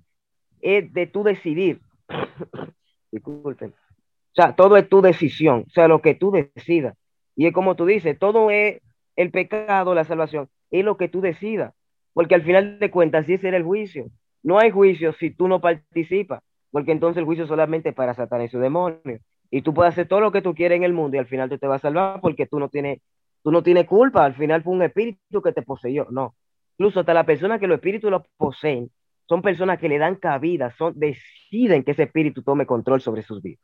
es 0.61 0.91
de 0.93 1.07
tú 1.07 1.23
decidir. 1.23 1.81
Disculpen. 3.11 3.69
O 3.71 4.35
sea, 4.35 4.55
todo 4.55 4.77
es 4.77 4.89
tu 4.89 5.01
decisión, 5.01 5.65
o 5.67 5.69
sea, 5.69 5.87
lo 5.87 6.01
que 6.01 6.15
tú 6.15 6.31
decidas. 6.31 6.95
Y 7.35 7.47
es 7.47 7.53
como 7.53 7.75
tú 7.75 7.85
dices, 7.85 8.17
todo 8.17 8.49
es 8.49 8.81
el 9.15 9.31
pecado, 9.31 9.93
la 9.93 10.05
salvación, 10.05 10.49
es 10.71 10.83
lo 10.83 10.97
que 10.97 11.07
tú 11.07 11.21
decidas. 11.21 11.73
Porque 12.13 12.35
al 12.35 12.43
final 12.43 12.79
de 12.79 12.91
cuentas, 12.91 13.25
sí 13.25 13.37
será 13.37 13.57
el 13.57 13.63
juicio. 13.63 14.05
No 14.41 14.59
hay 14.59 14.71
juicio 14.71 15.13
si 15.13 15.31
tú 15.31 15.47
no 15.47 15.61
participas, 15.61 16.41
porque 16.71 16.91
entonces 16.91 17.19
el 17.19 17.25
juicio 17.25 17.43
es 17.43 17.49
solamente 17.49 17.93
para 17.93 18.13
Satanás 18.13 18.47
y 18.47 18.51
su 18.51 18.59
demonio 18.59 19.19
y 19.55 19.61
tú 19.61 19.71
puedes 19.71 19.93
hacer 19.93 20.07
todo 20.07 20.19
lo 20.19 20.31
que 20.31 20.41
tú 20.41 20.55
quieres 20.55 20.77
en 20.77 20.83
el 20.83 20.93
mundo 20.93 21.15
y 21.15 21.19
al 21.19 21.27
final 21.27 21.47
tú 21.47 21.59
te 21.59 21.67
vas 21.67 21.77
a 21.77 21.87
salvar 21.87 22.19
porque 22.21 22.47
tú 22.47 22.57
no 22.57 22.69
tienes, 22.69 23.01
tú 23.43 23.51
no 23.51 23.61
tienes 23.61 23.85
culpa, 23.85 24.25
al 24.25 24.33
final 24.33 24.63
fue 24.63 24.73
un 24.73 24.81
espíritu 24.81 25.43
que 25.43 25.51
te 25.51 25.61
poseyó, 25.61 26.07
no. 26.09 26.35
Incluso 26.75 27.01
hasta 27.01 27.13
la 27.13 27.23
persona 27.23 27.59
que 27.59 27.67
los 27.67 27.75
espíritus 27.75 28.09
los 28.09 28.23
poseen 28.35 28.89
son 29.29 29.43
personas 29.43 29.79
que 29.79 29.89
le 29.89 29.99
dan 29.99 30.15
cabida, 30.15 30.75
son, 30.75 30.97
deciden 30.97 31.83
que 31.83 31.91
ese 31.91 32.01
espíritu 32.01 32.41
tome 32.41 32.65
control 32.65 32.99
sobre 32.99 33.21
sus 33.21 33.43
vidas. 33.43 33.61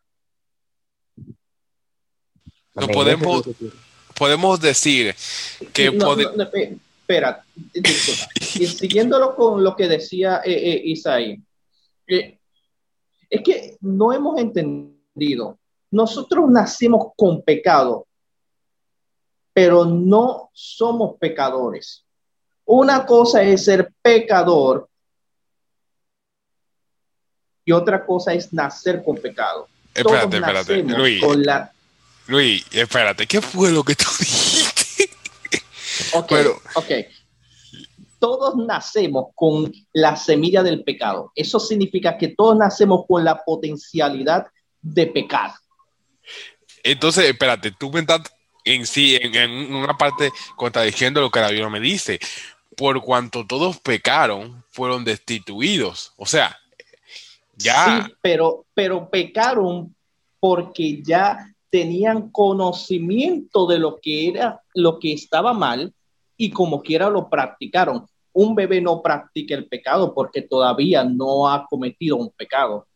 No 2.75 2.87
podemos, 2.87 3.49
podemos 4.15 4.61
decir 4.61 5.15
que... 5.73 5.89
No, 5.89 6.15
espera, 6.15 7.43
y 7.73 8.67
siguiéndolo 8.67 9.35
con 9.35 9.63
lo 9.63 9.75
que 9.75 9.87
decía 9.87 10.41
eh, 10.45 10.53
eh, 10.53 10.81
Isaí, 10.85 11.41
eh, 12.05 12.37
es 13.27 13.41
que 13.41 13.77
no 13.81 14.13
hemos 14.13 14.39
entendido. 14.39 15.58
Nosotros 15.91 16.49
nacimos 16.49 17.13
con 17.15 17.41
pecado, 17.41 18.07
pero 19.53 19.85
no 19.85 20.49
somos 20.53 21.17
pecadores. 21.19 22.05
Una 22.65 23.05
cosa 23.05 23.41
es 23.41 23.65
ser 23.65 23.91
pecador 24.01 24.87
y 27.65 27.71
otra 27.71 28.05
cosa 28.05 28.33
es 28.33 28.53
nacer 28.53 29.03
con 29.03 29.15
pecado. 29.17 29.67
Espérate, 29.93 30.37
espérate, 30.37 30.83
Luis. 30.83 31.23
Luis, 32.27 32.65
espérate, 32.71 33.25
¿qué 33.25 33.41
fue 33.41 33.71
lo 33.71 33.83
que 33.83 33.95
tú 33.95 34.05
dijiste? 34.19 35.09
Ok, 36.13 36.31
ok. 36.75 36.91
Todos 38.19 38.55
nacemos 38.57 39.27
con 39.33 39.71
la 39.93 40.15
semilla 40.15 40.61
del 40.61 40.83
pecado. 40.83 41.31
Eso 41.35 41.59
significa 41.59 42.17
que 42.17 42.29
todos 42.29 42.57
nacemos 42.57 43.05
con 43.07 43.23
la 43.23 43.43
potencialidad 43.43 44.45
de 44.81 45.07
pecar. 45.07 45.53
Entonces, 46.83 47.25
espérate, 47.25 47.71
tú 47.71 47.91
me 47.91 48.01
estás 48.01 48.21
en 48.65 48.85
sí, 48.85 49.17
en, 49.21 49.73
una 49.73 49.97
parte 49.97 50.31
contradiciendo 50.55 51.21
lo 51.21 51.31
que 51.31 51.39
la 51.39 51.49
Biblia 51.49 51.69
me 51.69 51.79
dice. 51.79 52.19
Por 52.75 53.01
cuanto 53.01 53.45
todos 53.45 53.79
pecaron, 53.79 54.63
fueron 54.69 55.03
destituidos. 55.03 56.13
O 56.17 56.25
sea, 56.25 56.57
ya. 57.55 58.05
Sí, 58.05 58.13
pero, 58.21 58.65
pero 58.73 59.09
pecaron 59.09 59.95
porque 60.39 61.01
ya 61.01 61.53
tenían 61.69 62.29
conocimiento 62.31 63.67
de 63.67 63.79
lo 63.79 63.99
que 64.01 64.29
era, 64.29 64.61
lo 64.73 64.99
que 64.99 65.13
estaba 65.13 65.53
mal 65.53 65.93
y 66.37 66.51
como 66.51 66.81
quiera 66.81 67.09
lo 67.09 67.29
practicaron. 67.29 68.05
Un 68.31 68.55
bebé 68.55 68.81
no 68.81 69.01
practica 69.01 69.55
el 69.55 69.67
pecado 69.67 70.13
porque 70.13 70.41
todavía 70.41 71.03
no 71.03 71.49
ha 71.49 71.65
cometido 71.65 72.15
un 72.15 72.29
pecado. 72.29 72.87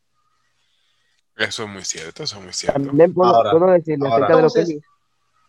Eso 1.36 1.63
es 1.63 1.69
muy 1.69 1.84
cierto, 1.84 2.24
eso 2.24 2.38
es 2.38 2.43
muy 2.43 2.54
cierto. 2.54 2.82
También 2.82 3.13
puedo, 3.13 3.36
acerca 3.39 4.36
de 4.36 4.41
lo 4.41 4.50
que 4.50 4.80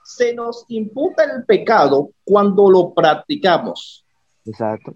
se 0.05 0.35
nos 0.35 0.64
imputa 0.68 1.25
el 1.25 1.44
pecado 1.44 2.11
cuando 2.25 2.70
lo 2.70 2.92
practicamos. 2.92 4.05
Exacto. 4.44 4.94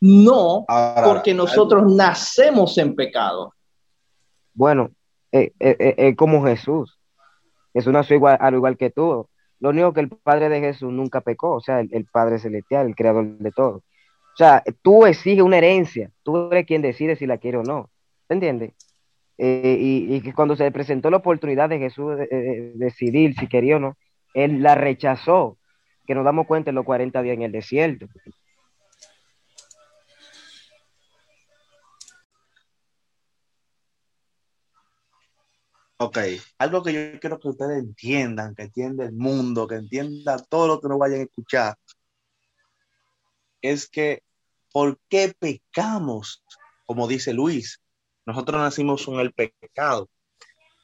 No 0.00 0.64
porque 1.04 1.32
nosotros 1.34 1.92
nacemos 1.94 2.76
en 2.78 2.94
pecado. 2.94 3.54
Bueno, 4.52 4.90
es 5.32 5.48
eh, 5.48 5.54
eh, 5.58 5.94
eh, 5.98 6.16
como 6.16 6.44
Jesús. 6.44 6.98
Jesús 7.72 7.92
nació 7.92 8.16
igual, 8.16 8.38
al 8.40 8.54
igual 8.54 8.76
que 8.76 8.90
tú. 8.90 9.28
Lo 9.58 9.70
único 9.70 9.92
que 9.92 10.00
el 10.00 10.08
Padre 10.08 10.48
de 10.48 10.60
Jesús 10.60 10.92
nunca 10.92 11.22
pecó, 11.22 11.52
o 11.52 11.60
sea, 11.60 11.80
el, 11.80 12.06
Padre 12.12 12.38
Celestial, 12.38 12.86
el 12.86 12.94
Creador 12.94 13.26
de 13.38 13.50
todo. 13.52 13.76
O 13.76 14.36
sea, 14.36 14.62
tú 14.82 15.06
exiges 15.06 15.42
una 15.42 15.58
herencia, 15.58 16.10
tú 16.22 16.50
eres 16.50 16.66
quien 16.66 16.82
decide 16.82 17.16
si 17.16 17.26
la 17.26 17.38
quiere 17.38 17.58
o 17.58 17.62
no. 17.62 17.90
¿te 18.26 18.34
entiendes? 18.34 18.72
Y, 19.38 20.16
y, 20.16 20.32
cuando 20.32 20.56
se 20.56 20.70
presentó 20.70 21.10
la 21.10 21.18
oportunidad 21.18 21.68
de 21.68 21.78
Jesús 21.78 22.16
de, 22.16 22.72
decidir 22.76 23.34
si 23.38 23.48
quería 23.48 23.76
o 23.76 23.80
no, 23.80 23.96
él 24.34 24.62
la 24.62 24.74
rechazó, 24.74 25.58
que 26.06 26.14
nos 26.14 26.24
damos 26.24 26.46
cuenta 26.46 26.70
en 26.70 26.76
los 26.76 26.84
40 26.84 27.20
días 27.22 27.34
en 27.36 27.42
el 27.42 27.52
desierto. 27.52 28.06
Ok, 35.98 36.18
algo 36.58 36.82
que 36.82 36.92
yo 36.92 37.20
quiero 37.20 37.38
que 37.40 37.48
ustedes 37.48 37.78
entiendan, 37.78 38.54
que 38.54 38.64
entienda 38.64 39.04
el 39.04 39.12
mundo, 39.12 39.66
que 39.66 39.76
entienda 39.76 40.38
todo 40.38 40.66
lo 40.66 40.80
que 40.80 40.88
nos 40.88 40.98
vayan 40.98 41.20
a 41.20 41.24
escuchar, 41.24 41.76
es 43.62 43.88
que 43.88 44.22
¿por 44.72 44.98
qué 45.08 45.34
pecamos? 45.38 46.44
Como 46.84 47.08
dice 47.08 47.32
Luis, 47.32 47.80
nosotros 48.26 48.60
nacimos 48.60 49.06
con 49.06 49.20
el 49.20 49.32
pecado, 49.32 50.10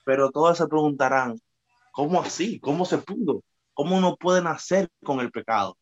pero 0.04 0.30
todos 0.30 0.56
se 0.56 0.68
preguntarán, 0.68 1.40
¿cómo 1.90 2.22
así? 2.22 2.60
¿Cómo 2.60 2.84
se 2.84 2.98
pudo? 2.98 3.42
¿Cómo 3.74 3.96
uno 3.96 4.16
puede 4.16 4.40
nacer 4.40 4.88
con 5.02 5.18
el 5.18 5.32
pecado? 5.32 5.76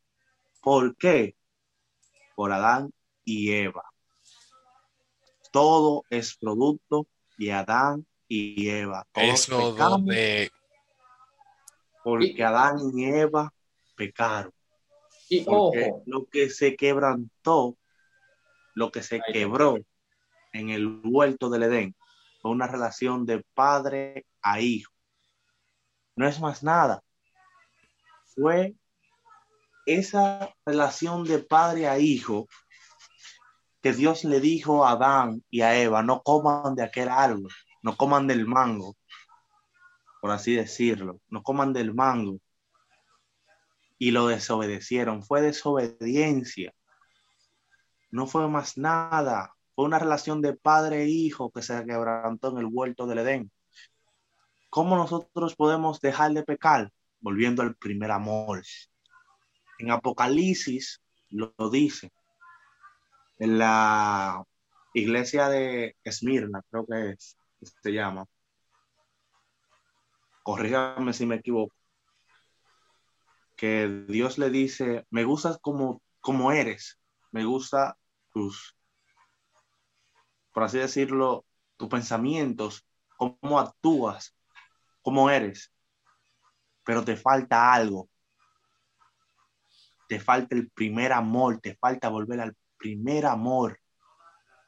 ¿Por 0.62 0.96
qué? 0.96 1.36
Por 2.34 2.50
Adán 2.50 2.90
y 3.24 3.52
Eva. 3.52 3.84
Todo 5.52 6.04
es 6.08 6.36
producto 6.38 7.06
de 7.36 7.52
Adán 7.52 8.06
y 8.26 8.70
Eva. 8.70 9.06
Eso 9.14 9.76
Porque 12.02 12.42
Adán 12.42 12.78
y 12.94 13.04
Eva 13.04 13.52
pecaron. 13.96 14.52
Y 15.28 15.44
ojo. 15.46 16.02
lo 16.06 16.26
que 16.26 16.48
se 16.48 16.74
quebrantó, 16.74 17.76
lo 18.74 18.90
que 18.90 19.02
se 19.02 19.20
quebró 19.32 19.76
en 20.52 20.70
el 20.70 21.00
huerto 21.04 21.50
del 21.50 21.64
Edén, 21.64 21.96
fue 22.40 22.50
una 22.50 22.66
relación 22.66 23.26
de 23.26 23.44
padre 23.54 24.26
a 24.42 24.60
hijo. 24.60 24.92
No 26.16 26.26
es 26.26 26.40
más 26.40 26.62
nada. 26.62 27.02
Fue 28.34 28.74
esa 29.86 30.54
relación 30.64 31.24
de 31.24 31.38
padre 31.40 31.88
a 31.88 31.98
hijo 31.98 32.48
que 33.82 33.92
Dios 33.92 34.24
le 34.24 34.40
dijo 34.40 34.84
a 34.84 34.92
Adán 34.92 35.42
y 35.50 35.62
a 35.62 35.80
Eva, 35.80 36.02
no 36.02 36.22
coman 36.22 36.74
de 36.74 36.82
aquel 36.82 37.08
árbol 37.08 37.50
no 37.82 37.96
coman 37.96 38.26
del 38.26 38.46
mango, 38.46 38.96
por 40.20 40.30
así 40.30 40.54
decirlo, 40.54 41.20
no 41.28 41.42
coman 41.42 41.72
del 41.72 41.94
mango. 41.94 42.38
Y 43.98 44.12
lo 44.12 44.28
desobedecieron, 44.28 45.22
fue 45.22 45.42
desobediencia. 45.42 46.72
No 48.10 48.26
fue 48.26 48.48
más 48.48 48.78
nada, 48.78 49.54
una 49.84 49.98
relación 49.98 50.40
de 50.42 50.54
padre 50.54 51.02
e 51.02 51.08
hijo 51.08 51.50
que 51.50 51.62
se 51.62 51.84
quebrantó 51.84 52.50
en 52.50 52.58
el 52.58 52.66
huerto 52.66 53.06
del 53.06 53.18
Edén. 53.18 53.50
¿Cómo 54.68 54.96
nosotros 54.96 55.56
podemos 55.56 56.00
dejar 56.00 56.32
de 56.32 56.42
pecar? 56.42 56.92
Volviendo 57.20 57.62
al 57.62 57.74
primer 57.76 58.10
amor. 58.10 58.62
En 59.78 59.90
Apocalipsis 59.90 61.00
lo, 61.28 61.54
lo 61.58 61.70
dice. 61.70 62.12
En 63.38 63.58
la 63.58 64.44
iglesia 64.94 65.48
de 65.48 65.96
Esmirna, 66.04 66.62
creo 66.70 66.86
que 66.86 67.10
es 67.10 67.36
se 67.82 67.92
llama. 67.92 68.26
Corrígame 70.42 71.12
si 71.12 71.26
me 71.26 71.36
equivoco. 71.36 71.74
Que 73.56 74.04
Dios 74.08 74.38
le 74.38 74.50
dice, 74.50 75.06
me 75.10 75.24
gustas 75.24 75.58
como, 75.60 76.02
como 76.20 76.50
eres, 76.52 76.98
me 77.30 77.44
gusta 77.44 77.98
tus, 78.32 78.74
por 80.60 80.66
así 80.66 80.76
decirlo, 80.76 81.46
tus 81.78 81.88
pensamientos, 81.88 82.84
cómo 83.16 83.58
actúas, 83.58 84.36
cómo 85.00 85.30
eres, 85.30 85.72
pero 86.84 87.02
te 87.02 87.16
falta 87.16 87.72
algo. 87.72 88.10
Te 90.06 90.20
falta 90.20 90.54
el 90.54 90.70
primer 90.70 91.14
amor, 91.14 91.60
te 91.62 91.76
falta 91.76 92.10
volver 92.10 92.42
al 92.42 92.54
primer 92.76 93.24
amor. 93.24 93.80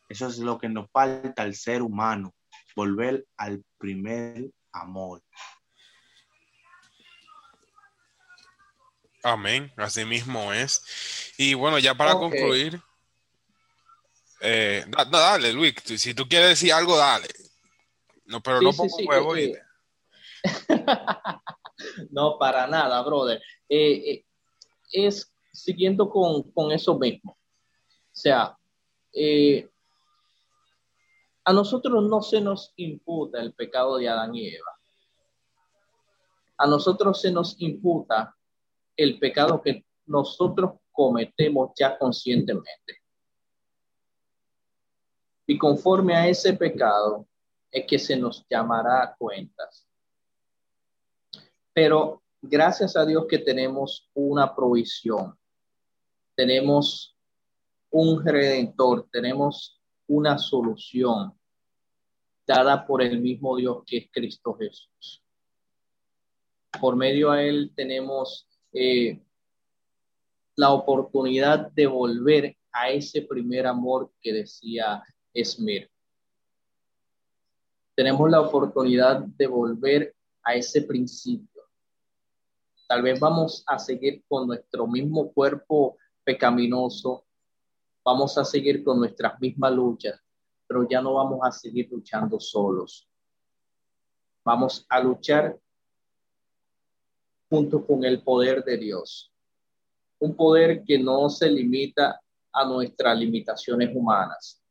Eso 0.09 0.28
es 0.28 0.38
lo 0.38 0.57
que 0.57 0.70
nos 0.70 0.90
falta 0.90 1.42
al 1.42 1.55
ser 1.55 1.83
humano 1.83 2.33
volver 2.74 3.26
al 3.37 3.62
primer 3.76 4.50
amor. 4.72 5.20
Amén, 9.22 9.70
así 9.76 10.07
mismo 10.07 10.55
es. 10.55 11.35
Y 11.37 11.52
bueno, 11.52 11.78
ya 11.78 11.94
para 11.94 12.14
concluir, 12.14 12.81
eh, 14.42 14.84
dale, 15.10 15.52
Luis, 15.52 15.74
si 15.84 16.14
tú 16.14 16.28
quieres 16.28 16.50
decir 16.50 16.72
algo, 16.72 16.96
dale. 16.96 17.28
No, 18.26 18.42
pero 18.42 18.60
no 18.60 18.72
pongo 18.72 18.96
huevo 19.06 19.36
y... 19.36 19.54
no, 22.10 22.38
para 22.38 22.66
nada, 22.66 23.00
brother. 23.02 23.40
Eh, 23.68 24.10
eh, 24.10 24.26
es 24.90 25.32
siguiendo 25.52 26.10
con, 26.10 26.50
con, 26.52 26.72
eso 26.72 26.98
mismo. 26.98 27.32
O 27.32 28.14
sea, 28.14 28.58
a 31.44 31.52
nosotros 31.52 32.02
no 32.04 32.22
se 32.22 32.40
nos 32.40 32.72
imputa 32.76 33.40
el 33.40 33.52
pecado 33.54 33.98
de 33.98 34.08
Adán 34.08 34.34
y 34.34 34.48
Eva. 34.48 34.78
A 36.58 36.66
nosotros 36.66 37.20
se 37.20 37.30
nos 37.30 37.60
imputa 37.60 38.36
el 38.96 39.18
pecado 39.18 39.62
que 39.62 39.84
nosotros 40.06 40.80
cometemos 40.90 41.70
ya 41.78 41.96
conscientemente. 41.96 43.02
Y 45.46 45.58
conforme 45.58 46.14
a 46.14 46.28
ese 46.28 46.54
pecado 46.54 47.26
es 47.70 47.86
que 47.86 47.98
se 47.98 48.16
nos 48.16 48.46
llamará 48.48 49.02
a 49.02 49.14
cuentas. 49.16 49.86
Pero 51.72 52.22
gracias 52.40 52.96
a 52.96 53.06
Dios 53.06 53.26
que 53.28 53.38
tenemos 53.38 54.10
una 54.14 54.54
provisión, 54.54 55.38
tenemos 56.34 57.16
un 57.90 58.24
redentor, 58.24 59.08
tenemos 59.10 59.80
una 60.06 60.38
solución 60.38 61.32
dada 62.46 62.86
por 62.86 63.02
el 63.02 63.20
mismo 63.20 63.56
Dios 63.56 63.82
que 63.86 63.98
es 63.98 64.08
Cristo 64.10 64.54
Jesús. 64.54 65.22
Por 66.80 66.96
medio 66.96 67.30
a 67.30 67.42
Él 67.42 67.72
tenemos 67.74 68.48
eh, 68.72 69.22
la 70.56 70.70
oportunidad 70.70 71.70
de 71.72 71.86
volver 71.86 72.56
a 72.72 72.90
ese 72.90 73.22
primer 73.22 73.66
amor 73.66 74.12
que 74.20 74.32
decía 74.32 75.02
Esmir. 75.35 75.90
Tenemos 77.94 78.30
la 78.30 78.40
oportunidad 78.40 79.20
de 79.20 79.46
volver 79.46 80.14
a 80.42 80.54
ese 80.54 80.83
principio. 80.83 81.62
Tal 82.88 83.02
vez 83.02 83.18
vamos 83.20 83.62
a 83.66 83.78
seguir 83.78 84.24
con 84.28 84.46
nuestro 84.46 84.87
mismo 84.87 85.33
cuerpo 85.33 85.96
pecaminoso, 86.24 87.24
vamos 88.04 88.37
a 88.38 88.44
seguir 88.44 88.83
con 88.85 88.98
nuestras 88.98 89.40
mismas 89.40 89.72
luchas, 89.72 90.20
pero 90.66 90.87
ya 90.88 91.00
no 91.00 91.14
vamos 91.14 91.40
a 91.42 91.50
seguir 91.50 91.88
luchando 91.90 92.38
solos. 92.38 93.08
Vamos 94.44 94.85
a 94.88 95.00
luchar 95.00 95.58
junto 97.48 97.87
con 97.87 98.04
el 98.04 98.22
poder 98.22 98.64
de 98.64 98.76
Dios. 98.78 99.30
Un 100.18 100.35
poder 100.35 100.83
que 100.85 100.98
no 100.98 101.28
se 101.28 101.50
limita 101.50 102.20
a 102.52 102.64
nuestras 102.64 103.18
limitaciones 103.18 103.94
humanas, 103.94 104.62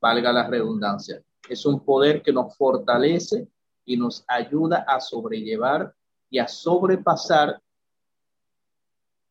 valga 0.00 0.32
la 0.32 0.48
redundancia. 0.48 1.22
Es 1.48 1.66
un 1.66 1.84
poder 1.84 2.22
que 2.22 2.32
nos 2.32 2.56
fortalece 2.56 3.48
y 3.84 3.96
nos 3.96 4.24
ayuda 4.26 4.84
a 4.86 5.00
sobrellevar 5.00 5.94
y 6.30 6.38
a 6.38 6.48
sobrepasar 6.48 7.60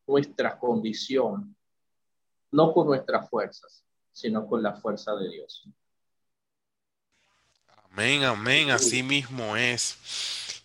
nuestra 0.06 0.58
condición, 0.58 1.56
no 2.50 2.72
con 2.72 2.86
nuestras 2.88 3.28
fuerzas, 3.30 3.84
sino 4.12 4.46
con 4.46 4.62
la 4.62 4.74
fuerza 4.74 5.14
de 5.14 5.28
Dios. 5.30 5.68
Amén, 7.92 8.24
amén, 8.24 8.70
así 8.70 9.02
mismo 9.02 9.56
es. 9.56 9.96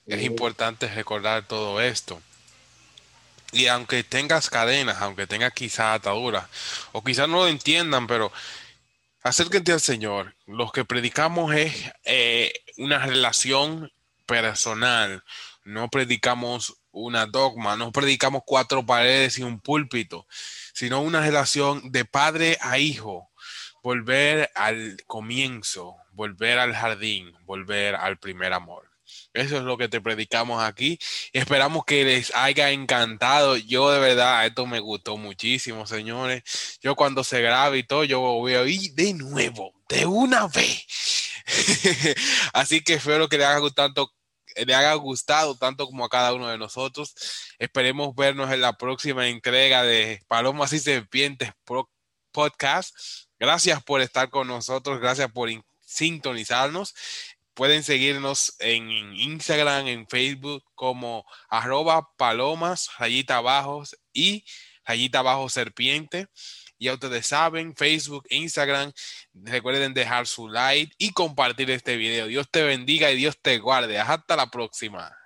Es 0.05 0.21
importante 0.23 0.87
recordar 0.87 1.47
todo 1.47 1.81
esto. 1.81 2.21
Y 3.51 3.67
aunque 3.67 4.03
tengas 4.03 4.49
cadenas, 4.49 5.01
aunque 5.01 5.25
tengas 5.27 5.53
quizás 5.53 5.95
ataduras, 5.95 6.47
o 6.91 7.03
quizás 7.03 7.29
no 7.29 7.37
lo 7.37 7.47
entiendan, 7.47 8.05
pero 8.05 8.31
acérquate 9.25 9.71
al 9.71 9.81
Señor. 9.81 10.35
Lo 10.45 10.71
que 10.71 10.85
predicamos 10.85 11.53
es 11.55 11.91
eh, 12.03 12.53
una 12.77 13.03
relación 13.03 13.91
personal. 14.27 15.23
No 15.63 15.89
predicamos 15.89 16.77
una 16.91 17.25
dogma, 17.25 17.75
no 17.75 17.91
predicamos 17.91 18.43
cuatro 18.45 18.85
paredes 18.85 19.39
y 19.39 19.43
un 19.43 19.59
púlpito, 19.59 20.27
sino 20.73 21.01
una 21.01 21.21
relación 21.21 21.91
de 21.91 22.05
padre 22.05 22.57
a 22.61 22.77
hijo. 22.77 23.31
Volver 23.81 24.51
al 24.53 24.97
comienzo, 25.07 25.95
volver 26.11 26.59
al 26.59 26.75
jardín, 26.75 27.33
volver 27.45 27.95
al 27.95 28.19
primer 28.19 28.53
amor. 28.53 28.84
Eso 29.35 29.57
es 29.57 29.63
lo 29.63 29.77
que 29.77 29.89
te 29.89 29.99
predicamos 29.99 30.63
aquí. 30.63 30.97
Esperamos 31.33 31.83
que 31.83 32.05
les 32.05 32.33
haya 32.33 32.71
encantado. 32.71 33.57
Yo 33.57 33.91
de 33.91 33.99
verdad, 33.99 34.45
esto 34.45 34.65
me 34.65 34.79
gustó 34.79 35.17
muchísimo, 35.17 35.85
señores. 35.85 36.79
Yo 36.81 36.95
cuando 36.95 37.23
se 37.23 37.41
grabe 37.41 37.79
y 37.79 37.83
todo, 37.83 38.05
yo 38.05 38.21
voy 38.21 38.53
a 38.53 38.63
de 38.63 39.13
nuevo, 39.13 39.73
de 39.89 40.05
una 40.05 40.47
vez. 40.47 40.85
Así 42.53 42.81
que 42.81 42.93
espero 42.93 43.27
que 43.27 43.37
les 43.37 43.45
haga 43.45 43.59
gustado, 43.59 44.13
le 44.55 44.73
haga 44.73 44.93
gustado 44.93 45.55
tanto 45.57 45.85
como 45.85 46.05
a 46.05 46.09
cada 46.09 46.33
uno 46.33 46.47
de 46.47 46.57
nosotros. 46.57 47.13
Esperemos 47.59 48.15
vernos 48.15 48.51
en 48.53 48.61
la 48.61 48.77
próxima 48.77 49.27
entrega 49.27 49.83
de 49.83 50.23
Palomas 50.29 50.71
y 50.71 50.79
Serpientes 50.79 51.51
Podcast. 52.31 52.95
Gracias 53.37 53.83
por 53.83 53.99
estar 53.99 54.29
con 54.29 54.47
nosotros, 54.47 55.01
gracias 55.01 55.29
por 55.29 55.49
sintonizarnos 55.81 56.95
Pueden 57.55 57.83
seguirnos 57.83 58.55
en 58.59 58.91
Instagram, 59.15 59.87
en 59.87 60.07
Facebook 60.07 60.63
como 60.75 61.25
arroba 61.49 62.09
palomas, 62.17 62.89
rayita 62.99 63.39
bajos 63.41 63.97
y 64.13 64.43
rayita 64.85 65.21
bajo 65.21 65.49
serpiente. 65.49 66.27
Ya 66.77 66.93
ustedes 66.93 67.27
saben, 67.27 67.73
Facebook, 67.75 68.25
Instagram, 68.29 68.91
recuerden 69.33 69.93
dejar 69.93 70.27
su 70.27 70.49
like 70.49 70.93
y 70.97 71.11
compartir 71.13 71.71
este 71.71 71.95
video. 71.95 72.27
Dios 72.27 72.47
te 72.51 72.63
bendiga 72.63 73.09
y 73.11 73.15
Dios 73.15 73.37
te 73.41 73.57
guarde. 73.57 73.97
Hasta 73.99 74.35
la 74.35 74.51
próxima. 74.51 75.24